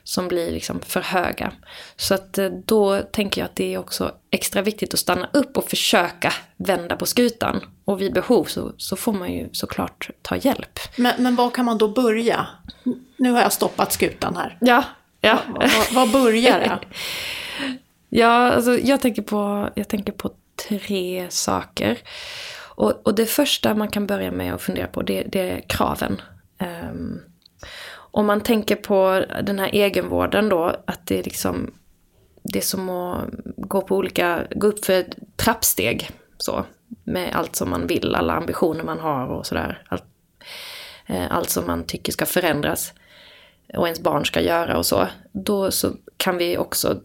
som 0.03 0.27
blir 0.27 0.51
liksom 0.51 0.79
för 0.79 1.01
höga. 1.01 1.53
Så 1.95 2.13
att 2.13 2.37
eh, 2.37 2.49
då 2.65 2.99
tänker 2.99 3.41
jag 3.41 3.45
att 3.45 3.55
det 3.55 3.73
är 3.73 3.77
också 3.77 4.11
extra 4.31 4.61
viktigt 4.61 4.93
att 4.93 4.99
stanna 4.99 5.29
upp 5.33 5.57
och 5.57 5.69
försöka 5.69 6.33
vända 6.57 6.95
på 6.95 7.05
skutan. 7.05 7.61
Och 7.85 8.01
vid 8.01 8.13
behov 8.13 8.43
så, 8.43 8.71
så 8.77 8.95
får 8.95 9.13
man 9.13 9.33
ju 9.33 9.49
såklart 9.51 10.09
ta 10.21 10.35
hjälp. 10.35 10.79
Men, 10.95 11.23
men 11.23 11.35
var 11.35 11.49
kan 11.49 11.65
man 11.65 11.77
då 11.77 11.87
börja? 11.87 12.47
Nu 13.17 13.31
har 13.31 13.41
jag 13.41 13.53
stoppat 13.53 13.93
skutan 13.93 14.35
här. 14.35 14.57
Ja, 14.61 14.83
ja. 15.21 15.39
Var, 15.47 15.95
var 15.95 16.07
börjar 16.07 16.59
det? 16.59 16.79
ja, 18.09 18.51
alltså 18.51 18.77
jag 18.77 19.01
tänker 19.01 19.21
på, 19.21 19.69
jag 19.75 19.87
tänker 19.87 20.11
på 20.11 20.31
tre 20.67 21.25
saker. 21.29 21.97
Och, 22.75 23.07
och 23.07 23.15
det 23.15 23.25
första 23.25 23.73
man 23.75 23.87
kan 23.87 24.07
börja 24.07 24.31
med 24.31 24.53
att 24.53 24.61
fundera 24.61 24.87
på 24.87 25.01
det, 25.01 25.23
det 25.31 25.49
är 25.49 25.61
kraven. 25.67 26.21
Um, 26.59 27.21
om 27.93 28.25
man 28.25 28.41
tänker 28.41 28.75
på 28.75 29.25
den 29.43 29.59
här 29.59 29.69
egenvården 29.73 30.49
då, 30.49 30.75
att 30.85 31.07
det 31.07 31.19
är 31.19 31.23
liksom 31.23 31.71
det 32.43 32.59
är 32.59 32.63
som 32.63 32.89
att 32.89 33.29
gå 33.57 33.81
på 33.81 33.97
olika, 33.97 34.47
gå 34.55 34.67
upp 34.67 34.85
för 34.85 35.05
trappsteg 35.35 36.09
så. 36.37 36.65
Med 37.03 37.35
allt 37.35 37.55
som 37.55 37.69
man 37.69 37.87
vill, 37.87 38.15
alla 38.15 38.33
ambitioner 38.33 38.83
man 38.83 38.99
har 38.99 39.27
och 39.27 39.45
sådär. 39.45 39.83
Allt, 39.89 40.03
eh, 41.05 41.31
allt 41.31 41.49
som 41.49 41.67
man 41.67 41.83
tycker 41.83 42.11
ska 42.11 42.25
förändras 42.25 42.93
och 43.73 43.87
ens 43.87 43.99
barn 43.99 44.25
ska 44.25 44.41
göra 44.41 44.77
och 44.77 44.85
så. 44.85 45.07
Då 45.31 45.71
så 45.71 45.91
kan 46.17 46.37
vi 46.37 46.57
också 46.57 46.99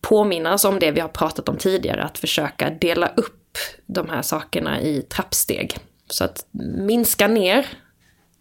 påminnas 0.00 0.64
om 0.64 0.78
det 0.78 0.90
vi 0.90 1.00
har 1.00 1.08
pratat 1.08 1.48
om 1.48 1.56
tidigare, 1.56 2.02
att 2.02 2.18
försöka 2.18 2.70
dela 2.70 3.08
upp 3.16 3.58
de 3.86 4.08
här 4.08 4.22
sakerna 4.22 4.80
i 4.80 5.02
trappsteg. 5.02 5.76
Så 6.08 6.24
att 6.24 6.46
minska 6.78 7.28
ner 7.28 7.66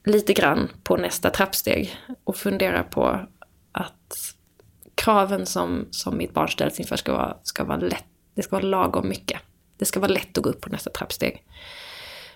lite 0.06 0.34
grann 0.34 0.70
på 0.84 0.98
nästa 0.98 1.30
trappsteg 1.30 1.98
och 2.24 2.36
fundera 2.36 2.84
på 2.84 3.20
att 3.72 4.36
kraven 4.96 5.46
som, 5.46 5.88
som 5.92 6.18
mitt 6.18 6.34
barn 6.34 6.50
ställs 6.50 6.80
inför 6.80 6.96
ska 6.96 7.14
vara, 7.14 7.38
ska 7.44 7.64
vara 7.64 7.78
lätt, 7.78 8.06
det 8.36 8.44
ska 8.44 8.56
vara 8.56 8.66
lagom 8.66 9.10
mycket. 9.10 9.42
Det 9.78 9.86
ska 9.86 10.00
vara 10.00 10.12
lätt 10.12 10.38
att 10.38 10.44
gå 10.44 10.50
upp 10.50 10.62
på 10.62 10.70
nästa 10.70 10.90
trappsteg. 10.90 11.44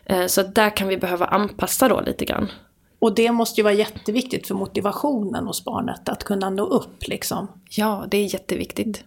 Eh, 0.06 0.26
så 0.26 0.44
där 0.44 0.78
kan 0.78 0.88
vi 0.88 0.98
behöva 0.98 1.26
anpassa 1.26 1.88
då 1.88 2.02
lite 2.02 2.26
grann. 2.26 2.52
Och 3.00 3.16
det 3.16 3.32
måste 3.32 3.62
ju 3.62 3.64
vara 3.64 3.74
jätteviktigt 3.74 4.48
för 4.48 4.56
motivationen 4.56 5.48
hos 5.48 5.66
barnet, 5.66 6.10
att 6.10 6.24
kunna 6.24 6.50
nå 6.50 6.66
upp 6.66 7.08
liksom. 7.08 7.48
Ja, 7.70 8.06
det 8.12 8.18
är 8.18 8.34
jätteviktigt. 8.34 9.04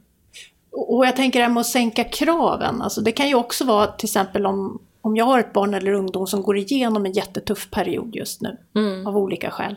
Och 0.70 1.06
jag 1.06 1.16
tänker 1.16 1.38
det 1.38 1.44
här 1.44 1.52
med 1.52 1.60
att 1.60 1.66
sänka 1.66 2.04
kraven, 2.04 2.82
alltså 2.82 3.00
det 3.00 3.12
kan 3.12 3.28
ju 3.28 3.34
också 3.34 3.64
vara 3.64 3.86
till 3.86 4.06
exempel 4.06 4.46
om, 4.46 4.78
om 5.00 5.16
jag 5.16 5.24
har 5.24 5.38
ett 5.38 5.52
barn 5.52 5.74
eller 5.74 5.92
ungdom 5.92 6.26
som 6.26 6.42
går 6.42 6.56
igenom 6.56 7.06
en 7.06 7.12
jättetuff 7.12 7.70
period 7.70 8.16
just 8.16 8.40
nu, 8.40 8.56
mm. 8.74 9.06
av 9.06 9.16
olika 9.16 9.50
skäl. 9.50 9.76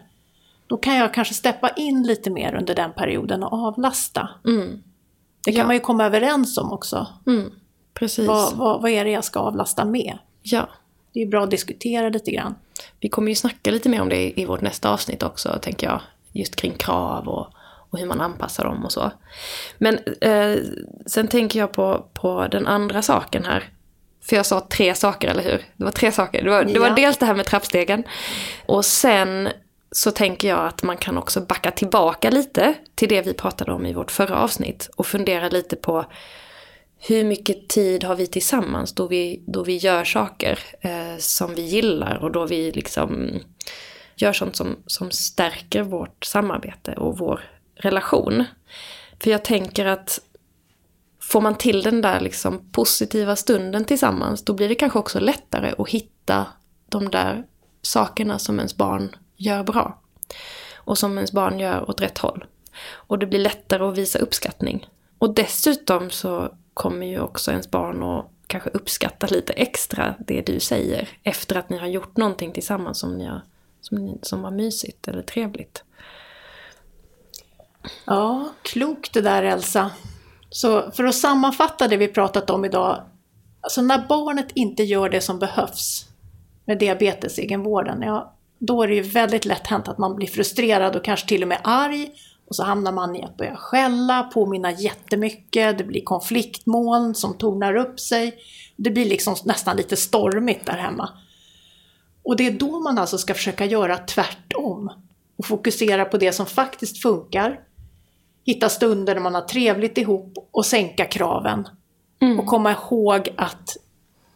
Då 0.67 0.77
kan 0.77 0.95
jag 0.95 1.13
kanske 1.13 1.33
steppa 1.33 1.69
in 1.69 2.03
lite 2.03 2.29
mer 2.29 2.55
under 2.55 2.75
den 2.75 2.91
perioden 2.93 3.43
och 3.43 3.53
avlasta. 3.53 4.29
Mm. 4.45 4.83
Det 5.45 5.51
kan 5.51 5.59
ja. 5.59 5.65
man 5.65 5.75
ju 5.75 5.79
komma 5.79 6.05
överens 6.05 6.57
om 6.57 6.73
också. 6.73 7.07
Mm. 7.27 7.51
Precis. 7.93 8.27
Vad, 8.27 8.53
vad, 8.53 8.81
vad, 8.81 8.91
är 8.91 9.05
det 9.05 9.11
jag 9.11 9.23
ska 9.23 9.39
avlasta 9.39 9.85
med? 9.85 10.17
Ja. 10.41 10.69
Det 11.13 11.21
är 11.21 11.27
bra 11.27 11.43
att 11.43 11.51
diskutera 11.51 12.09
lite 12.09 12.31
grann. 12.31 12.55
Vi 12.99 13.09
kommer 13.09 13.29
ju 13.29 13.35
snacka 13.35 13.71
lite 13.71 13.89
mer 13.89 14.01
om 14.01 14.09
det 14.09 14.39
i 14.39 14.45
vårt 14.45 14.61
nästa 14.61 14.89
avsnitt 14.89 15.23
också, 15.23 15.59
tänker 15.61 15.87
jag. 15.87 16.01
Just 16.31 16.55
kring 16.55 16.73
krav 16.73 17.27
och, 17.27 17.47
och 17.89 17.99
hur 17.99 18.05
man 18.05 18.21
anpassar 18.21 18.63
dem 18.63 18.85
och 18.85 18.91
så. 18.91 19.11
Men 19.77 19.99
eh, 20.21 20.57
sen 21.05 21.27
tänker 21.27 21.59
jag 21.59 21.71
på, 21.71 22.05
på 22.13 22.47
den 22.47 22.67
andra 22.67 23.01
saken 23.01 23.45
här. 23.45 23.63
För 24.21 24.35
jag 24.35 24.45
sa 24.45 24.67
tre 24.69 24.95
saker, 24.95 25.27
eller 25.27 25.43
hur? 25.43 25.65
Det 25.75 25.83
var 25.83 25.91
tre 25.91 26.11
saker. 26.11 26.43
Det 26.43 26.49
var, 26.49 26.63
det 26.63 26.79
var 26.79 26.89
dels 26.89 27.17
det 27.17 27.25
här 27.25 27.35
med 27.35 27.45
trappstegen. 27.45 28.03
Och 28.65 28.85
sen 28.85 29.49
så 29.91 30.11
tänker 30.11 30.47
jag 30.47 30.65
att 30.65 30.83
man 30.83 30.97
kan 30.97 31.17
också 31.17 31.41
backa 31.41 31.71
tillbaka 31.71 32.29
lite 32.29 32.73
till 32.95 33.09
det 33.09 33.21
vi 33.21 33.33
pratade 33.33 33.71
om 33.71 33.85
i 33.85 33.93
vårt 33.93 34.11
förra 34.11 34.39
avsnitt. 34.39 34.89
Och 34.95 35.07
fundera 35.07 35.49
lite 35.49 35.75
på 35.75 36.05
hur 37.07 37.23
mycket 37.23 37.67
tid 37.67 38.03
har 38.03 38.15
vi 38.15 38.27
tillsammans 38.27 38.93
då 38.93 39.07
vi, 39.07 39.43
då 39.47 39.63
vi 39.63 39.77
gör 39.77 40.03
saker 40.03 40.59
eh, 40.81 41.17
som 41.19 41.55
vi 41.55 41.61
gillar 41.61 42.15
och 42.15 42.31
då 42.31 42.45
vi 42.45 42.71
liksom 42.71 43.39
gör 44.15 44.33
sånt 44.33 44.55
som, 44.55 44.75
som 44.85 45.11
stärker 45.11 45.81
vårt 45.81 46.25
samarbete 46.25 46.93
och 46.93 47.17
vår 47.17 47.41
relation. 47.75 48.43
För 49.19 49.31
jag 49.31 49.45
tänker 49.45 49.85
att 49.85 50.19
får 51.21 51.41
man 51.41 51.55
till 51.55 51.81
den 51.81 52.01
där 52.01 52.19
liksom 52.19 52.71
positiva 52.71 53.35
stunden 53.35 53.85
tillsammans, 53.85 54.45
då 54.45 54.53
blir 54.53 54.69
det 54.69 54.75
kanske 54.75 54.99
också 54.99 55.19
lättare 55.19 55.73
att 55.77 55.89
hitta 55.89 56.47
de 56.89 57.09
där 57.09 57.43
sakerna 57.81 58.39
som 58.39 58.59
ens 58.59 58.77
barn 58.77 59.15
gör 59.37 59.63
bra. 59.63 60.01
Och 60.75 60.97
som 60.97 61.17
ens 61.17 61.31
barn 61.31 61.59
gör 61.59 61.89
åt 61.89 62.01
rätt 62.01 62.17
håll. 62.17 62.45
Och 62.91 63.19
det 63.19 63.25
blir 63.25 63.39
lättare 63.39 63.83
att 63.83 63.97
visa 63.97 64.19
uppskattning. 64.19 64.87
Och 65.17 65.33
dessutom 65.33 66.09
så 66.09 66.51
kommer 66.75 67.05
ju 67.05 67.19
också 67.19 67.51
ens 67.51 67.71
barn 67.71 68.03
att 68.03 68.25
kanske 68.47 68.69
uppskatta 68.69 69.27
lite 69.27 69.53
extra 69.53 70.15
det 70.19 70.41
du 70.41 70.59
säger 70.59 71.09
efter 71.23 71.55
att 71.55 71.69
ni 71.69 71.77
har 71.77 71.87
gjort 71.87 72.17
någonting 72.17 72.51
tillsammans 72.51 72.99
som, 72.99 73.17
ni 73.17 73.25
har, 73.25 73.41
som, 73.81 74.19
som 74.21 74.41
var 74.41 74.51
mysigt 74.51 75.07
eller 75.07 75.21
trevligt. 75.21 75.83
Ja, 78.05 78.49
klokt 78.61 79.13
det 79.13 79.21
där 79.21 79.43
Elsa. 79.43 79.91
Så 80.49 80.91
för 80.91 81.03
att 81.03 81.15
sammanfatta 81.15 81.87
det 81.87 81.97
vi 81.97 82.07
pratat 82.07 82.49
om 82.49 82.65
idag. 82.65 83.03
Alltså 83.61 83.81
när 83.81 84.07
barnet 84.07 84.47
inte 84.53 84.83
gör 84.83 85.09
det 85.09 85.21
som 85.21 85.39
behövs 85.39 86.05
med 86.65 86.79
diabetesegenvården, 86.79 88.01
ja, 88.01 88.35
då 88.59 88.83
är 88.83 88.87
det 88.87 88.95
ju 88.95 89.01
väldigt 89.01 89.45
lätt 89.45 89.67
hänt 89.67 89.87
att 89.87 89.97
man 89.97 90.15
blir 90.15 90.27
frustrerad 90.27 90.95
och 90.95 91.03
kanske 91.03 91.27
till 91.27 91.41
och 91.41 91.47
med 91.47 91.61
arg. 91.63 92.11
Och 92.55 92.57
så 92.57 92.63
hamnar 92.63 92.91
man 92.91 93.15
i 93.15 93.23
att 93.23 93.37
börja 93.37 93.55
skälla, 93.55 94.23
påminna 94.23 94.71
jättemycket, 94.71 95.77
det 95.77 95.83
blir 95.83 96.03
konfliktmoln 96.03 97.15
som 97.15 97.37
tornar 97.37 97.75
upp 97.75 97.99
sig. 97.99 98.35
Det 98.75 98.89
blir 98.89 99.05
liksom 99.05 99.35
nästan 99.45 99.77
lite 99.77 99.95
stormigt 99.95 100.65
där 100.65 100.77
hemma. 100.77 101.09
Och 102.23 102.35
det 102.37 102.47
är 102.47 102.51
då 102.51 102.79
man 102.79 102.97
alltså 102.97 103.17
ska 103.17 103.33
försöka 103.33 103.65
göra 103.65 103.97
tvärtom 103.97 104.91
och 105.37 105.45
fokusera 105.45 106.05
på 106.05 106.17
det 106.17 106.31
som 106.31 106.45
faktiskt 106.45 107.01
funkar 107.01 107.59
hitta 108.45 108.69
stunder 108.69 109.13
när 109.13 109.21
man 109.21 109.35
har 109.35 109.41
trevligt 109.41 109.97
ihop 109.97 110.49
och 110.51 110.65
sänka 110.65 111.05
kraven. 111.05 111.67
Mm. 112.19 112.39
Och 112.39 112.45
komma 112.45 112.71
ihåg 112.71 113.29
att 113.37 113.77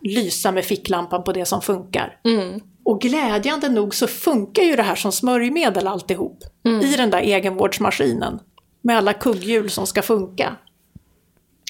lysa 0.02 0.52
med 0.52 0.66
ficklampan 0.66 1.24
på 1.24 1.34
det 1.34 1.46
som 1.46 1.62
funkar. 1.62 2.20
Mm. 2.24 2.62
Och 2.90 3.02
glädjande 3.02 3.70
nog 3.70 3.96
så 3.96 4.08
funkar 4.08 4.64
ju 4.64 4.76
det 4.76 4.84
här 4.84 4.96
som 4.96 5.12
smörjmedel 5.12 5.88
alltihop. 5.88 6.44
Mm. 6.66 6.82
I 6.82 6.96
den 6.96 7.10
där 7.10 7.22
egenvårdsmaskinen. 7.22 8.40
Med 8.82 8.98
alla 8.98 9.14
kugghjul 9.14 9.70
som 9.70 9.88
ska 9.88 10.02
funka. 10.02 10.56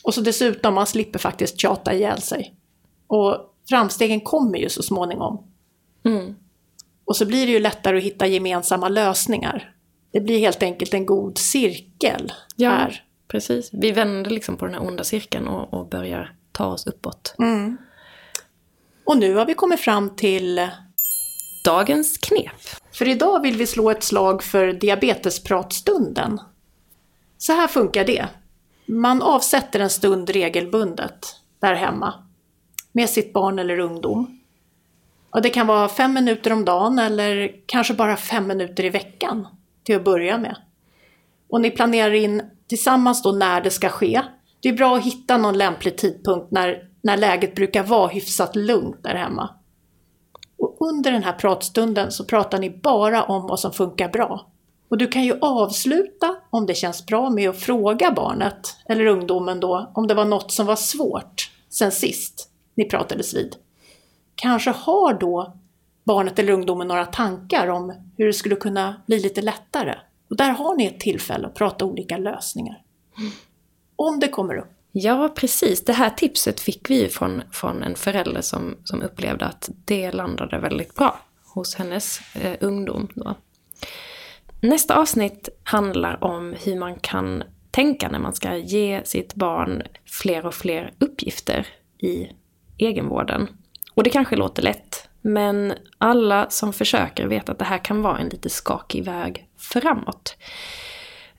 Och 0.03 0.13
så 0.13 0.21
dessutom, 0.21 0.73
man 0.73 0.87
slipper 0.87 1.19
faktiskt 1.19 1.61
tjata 1.61 1.93
ihjäl 1.93 2.21
sig. 2.21 2.55
Och 3.07 3.37
framstegen 3.69 4.21
kommer 4.21 4.57
ju 4.57 4.69
så 4.69 4.83
småningom. 4.83 5.43
Mm. 6.05 6.35
Och 7.05 7.15
så 7.15 7.25
blir 7.25 7.45
det 7.45 7.51
ju 7.51 7.59
lättare 7.59 7.97
att 7.97 8.03
hitta 8.03 8.27
gemensamma 8.27 8.89
lösningar 8.89 9.75
det 10.11 10.19
blir 10.19 10.39
helt 10.39 10.63
enkelt 10.63 10.93
en 10.93 11.05
god 11.05 11.37
cirkel 11.37 12.33
ja, 12.55 12.69
här. 12.69 13.03
Precis, 13.27 13.69
vi 13.73 13.91
vänder 13.91 14.31
liksom 14.31 14.57
på 14.57 14.65
den 14.65 14.73
här 14.73 14.87
onda 14.87 15.03
cirkeln 15.03 15.47
och, 15.47 15.73
och 15.73 15.89
börjar 15.89 16.35
ta 16.51 16.65
oss 16.65 16.87
uppåt. 16.87 17.35
Mm. 17.39 17.77
Och 19.05 19.17
nu 19.17 19.35
har 19.35 19.45
vi 19.45 19.53
kommit 19.53 19.79
fram 19.79 20.15
till 20.15 20.69
dagens 21.63 22.17
knep. 22.17 22.61
För 22.91 23.07
idag 23.07 23.41
vill 23.41 23.57
vi 23.57 23.67
slå 23.67 23.89
ett 23.89 24.03
slag 24.03 24.43
för 24.43 24.73
diabetespratstunden. 24.73 26.39
Så 27.37 27.53
här 27.53 27.67
funkar 27.67 28.05
det. 28.05 28.27
Man 28.85 29.21
avsätter 29.21 29.79
en 29.79 29.89
stund 29.89 30.29
regelbundet 30.29 31.35
där 31.59 31.73
hemma 31.73 32.13
med 32.91 33.09
sitt 33.09 33.33
barn 33.33 33.59
eller 33.59 33.79
ungdom. 33.79 34.39
Och 35.29 35.41
det 35.41 35.49
kan 35.49 35.67
vara 35.67 35.89
fem 35.89 36.13
minuter 36.13 36.53
om 36.53 36.65
dagen 36.65 36.99
eller 36.99 37.51
kanske 37.65 37.93
bara 37.93 38.17
fem 38.17 38.47
minuter 38.47 38.85
i 38.85 38.89
veckan 38.89 39.47
till 39.83 39.95
att 39.95 40.03
börja 40.03 40.37
med. 40.37 40.55
Och 41.49 41.61
ni 41.61 41.71
planerar 41.71 42.13
in 42.13 42.41
tillsammans 42.67 43.23
då 43.23 43.31
när 43.31 43.61
det 43.61 43.71
ska 43.71 43.89
ske. 43.89 44.21
Det 44.59 44.69
är 44.69 44.73
bra 44.73 44.97
att 44.97 45.03
hitta 45.03 45.37
någon 45.37 45.57
lämplig 45.57 45.97
tidpunkt 45.97 46.51
när, 46.51 46.83
när 47.01 47.17
läget 47.17 47.55
brukar 47.55 47.83
vara 47.83 48.07
hyfsat 48.07 48.55
lugnt 48.55 49.03
där 49.03 49.15
hemma. 49.15 49.49
Och 50.79 50.87
under 50.87 51.11
den 51.11 51.23
här 51.23 51.33
pratstunden 51.33 52.11
så 52.11 52.25
pratar 52.25 52.59
ni 52.59 52.69
bara 52.69 53.23
om 53.23 53.47
vad 53.47 53.59
som 53.59 53.71
funkar 53.71 54.09
bra. 54.09 54.45
Och 54.89 54.97
du 54.97 55.07
kan 55.07 55.23
ju 55.23 55.39
avsluta, 55.41 56.35
om 56.49 56.65
det 56.65 56.73
känns 56.73 57.05
bra, 57.05 57.29
med 57.29 57.49
att 57.49 57.59
fråga 57.59 58.11
barnet 58.11 58.75
eller 58.85 59.05
ungdomen 59.05 59.59
då 59.59 59.91
om 59.93 60.07
det 60.07 60.13
var 60.13 60.25
något 60.25 60.51
som 60.51 60.65
var 60.65 60.75
svårt 60.75 61.51
sen 61.69 61.91
sist 61.91 62.49
ni 62.75 62.85
pratades 62.85 63.33
vid. 63.33 63.55
Kanske 64.35 64.71
har 64.71 65.13
då 65.13 65.53
barnet 66.03 66.39
eller 66.39 66.53
ungdomen 66.53 66.87
några 66.87 67.05
tankar 67.05 67.67
om 67.67 67.93
hur 68.17 68.25
det 68.25 68.33
skulle 68.33 68.55
kunna 68.55 69.01
bli 69.05 69.19
lite 69.19 69.41
lättare. 69.41 69.95
Och 70.29 70.35
där 70.35 70.49
har 70.49 70.75
ni 70.75 70.85
ett 70.85 70.99
tillfälle 70.99 71.47
att 71.47 71.55
prata 71.55 71.85
olika 71.85 72.17
lösningar. 72.17 72.81
Om 73.95 74.19
det 74.19 74.27
kommer 74.27 74.57
upp. 74.57 74.78
Ja, 74.91 75.33
precis. 75.35 75.85
Det 75.85 75.93
här 75.93 76.09
tipset 76.09 76.59
fick 76.59 76.89
vi 76.89 77.09
från, 77.09 77.41
från 77.51 77.83
en 77.83 77.95
förälder 77.95 78.41
som, 78.41 78.77
som 78.83 79.01
upplevde 79.01 79.45
att 79.45 79.69
det 79.85 80.11
landade 80.11 80.59
väldigt 80.59 80.95
bra 80.95 81.19
hos 81.53 81.75
hennes 81.75 82.35
eh, 82.35 82.57
ungdom. 82.59 83.07
Då. 83.13 83.35
Nästa 84.61 84.95
avsnitt 84.95 85.49
handlar 85.63 86.23
om 86.23 86.55
hur 86.63 86.79
man 86.79 86.95
kan 86.95 87.43
tänka 87.71 88.09
när 88.09 88.19
man 88.19 88.33
ska 88.33 88.57
ge 88.57 89.01
sitt 89.05 89.35
barn 89.35 89.83
fler 90.05 90.45
och 90.45 90.53
fler 90.53 90.93
uppgifter 90.99 91.67
i 91.97 92.27
egenvården. 92.77 93.47
Och 93.93 94.03
det 94.03 94.09
kanske 94.09 94.35
låter 94.35 94.63
lätt, 94.63 95.09
men 95.21 95.73
alla 95.97 96.49
som 96.49 96.73
försöker 96.73 97.27
vet 97.27 97.49
att 97.49 97.59
det 97.59 97.65
här 97.65 97.77
kan 97.77 98.01
vara 98.01 98.19
en 98.19 98.29
lite 98.29 98.49
skakig 98.49 99.05
väg 99.05 99.47
framåt. 99.57 100.35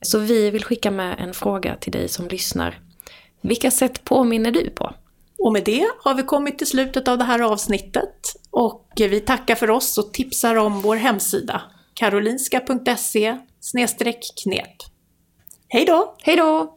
Så 0.02 0.18
vi 0.18 0.50
vill 0.50 0.64
skicka 0.64 0.90
med 0.90 1.16
en 1.18 1.34
fråga 1.34 1.76
till 1.76 1.92
dig 1.92 2.08
som 2.08 2.28
lyssnar. 2.28 2.78
Vilka 3.40 3.70
sätt 3.70 4.04
påminner 4.04 4.50
du 4.50 4.70
på? 4.70 4.94
Och 5.38 5.52
med 5.52 5.64
det 5.64 5.86
har 5.98 6.14
vi 6.14 6.22
kommit 6.22 6.58
till 6.58 6.66
slutet 6.66 7.08
av 7.08 7.18
det 7.18 7.24
här 7.24 7.40
avsnittet 7.40 8.34
och 8.50 8.92
vi 8.96 9.20
tackar 9.20 9.54
för 9.54 9.70
oss 9.70 9.98
och 9.98 10.12
tipsar 10.12 10.56
om 10.56 10.80
vår 10.80 10.96
hemsida 10.96 11.62
karolinska.se 11.94 13.38
knep. 14.44 14.76
Hej 15.68 15.84
då! 15.84 16.16
Hej 16.22 16.36
då! 16.36 16.76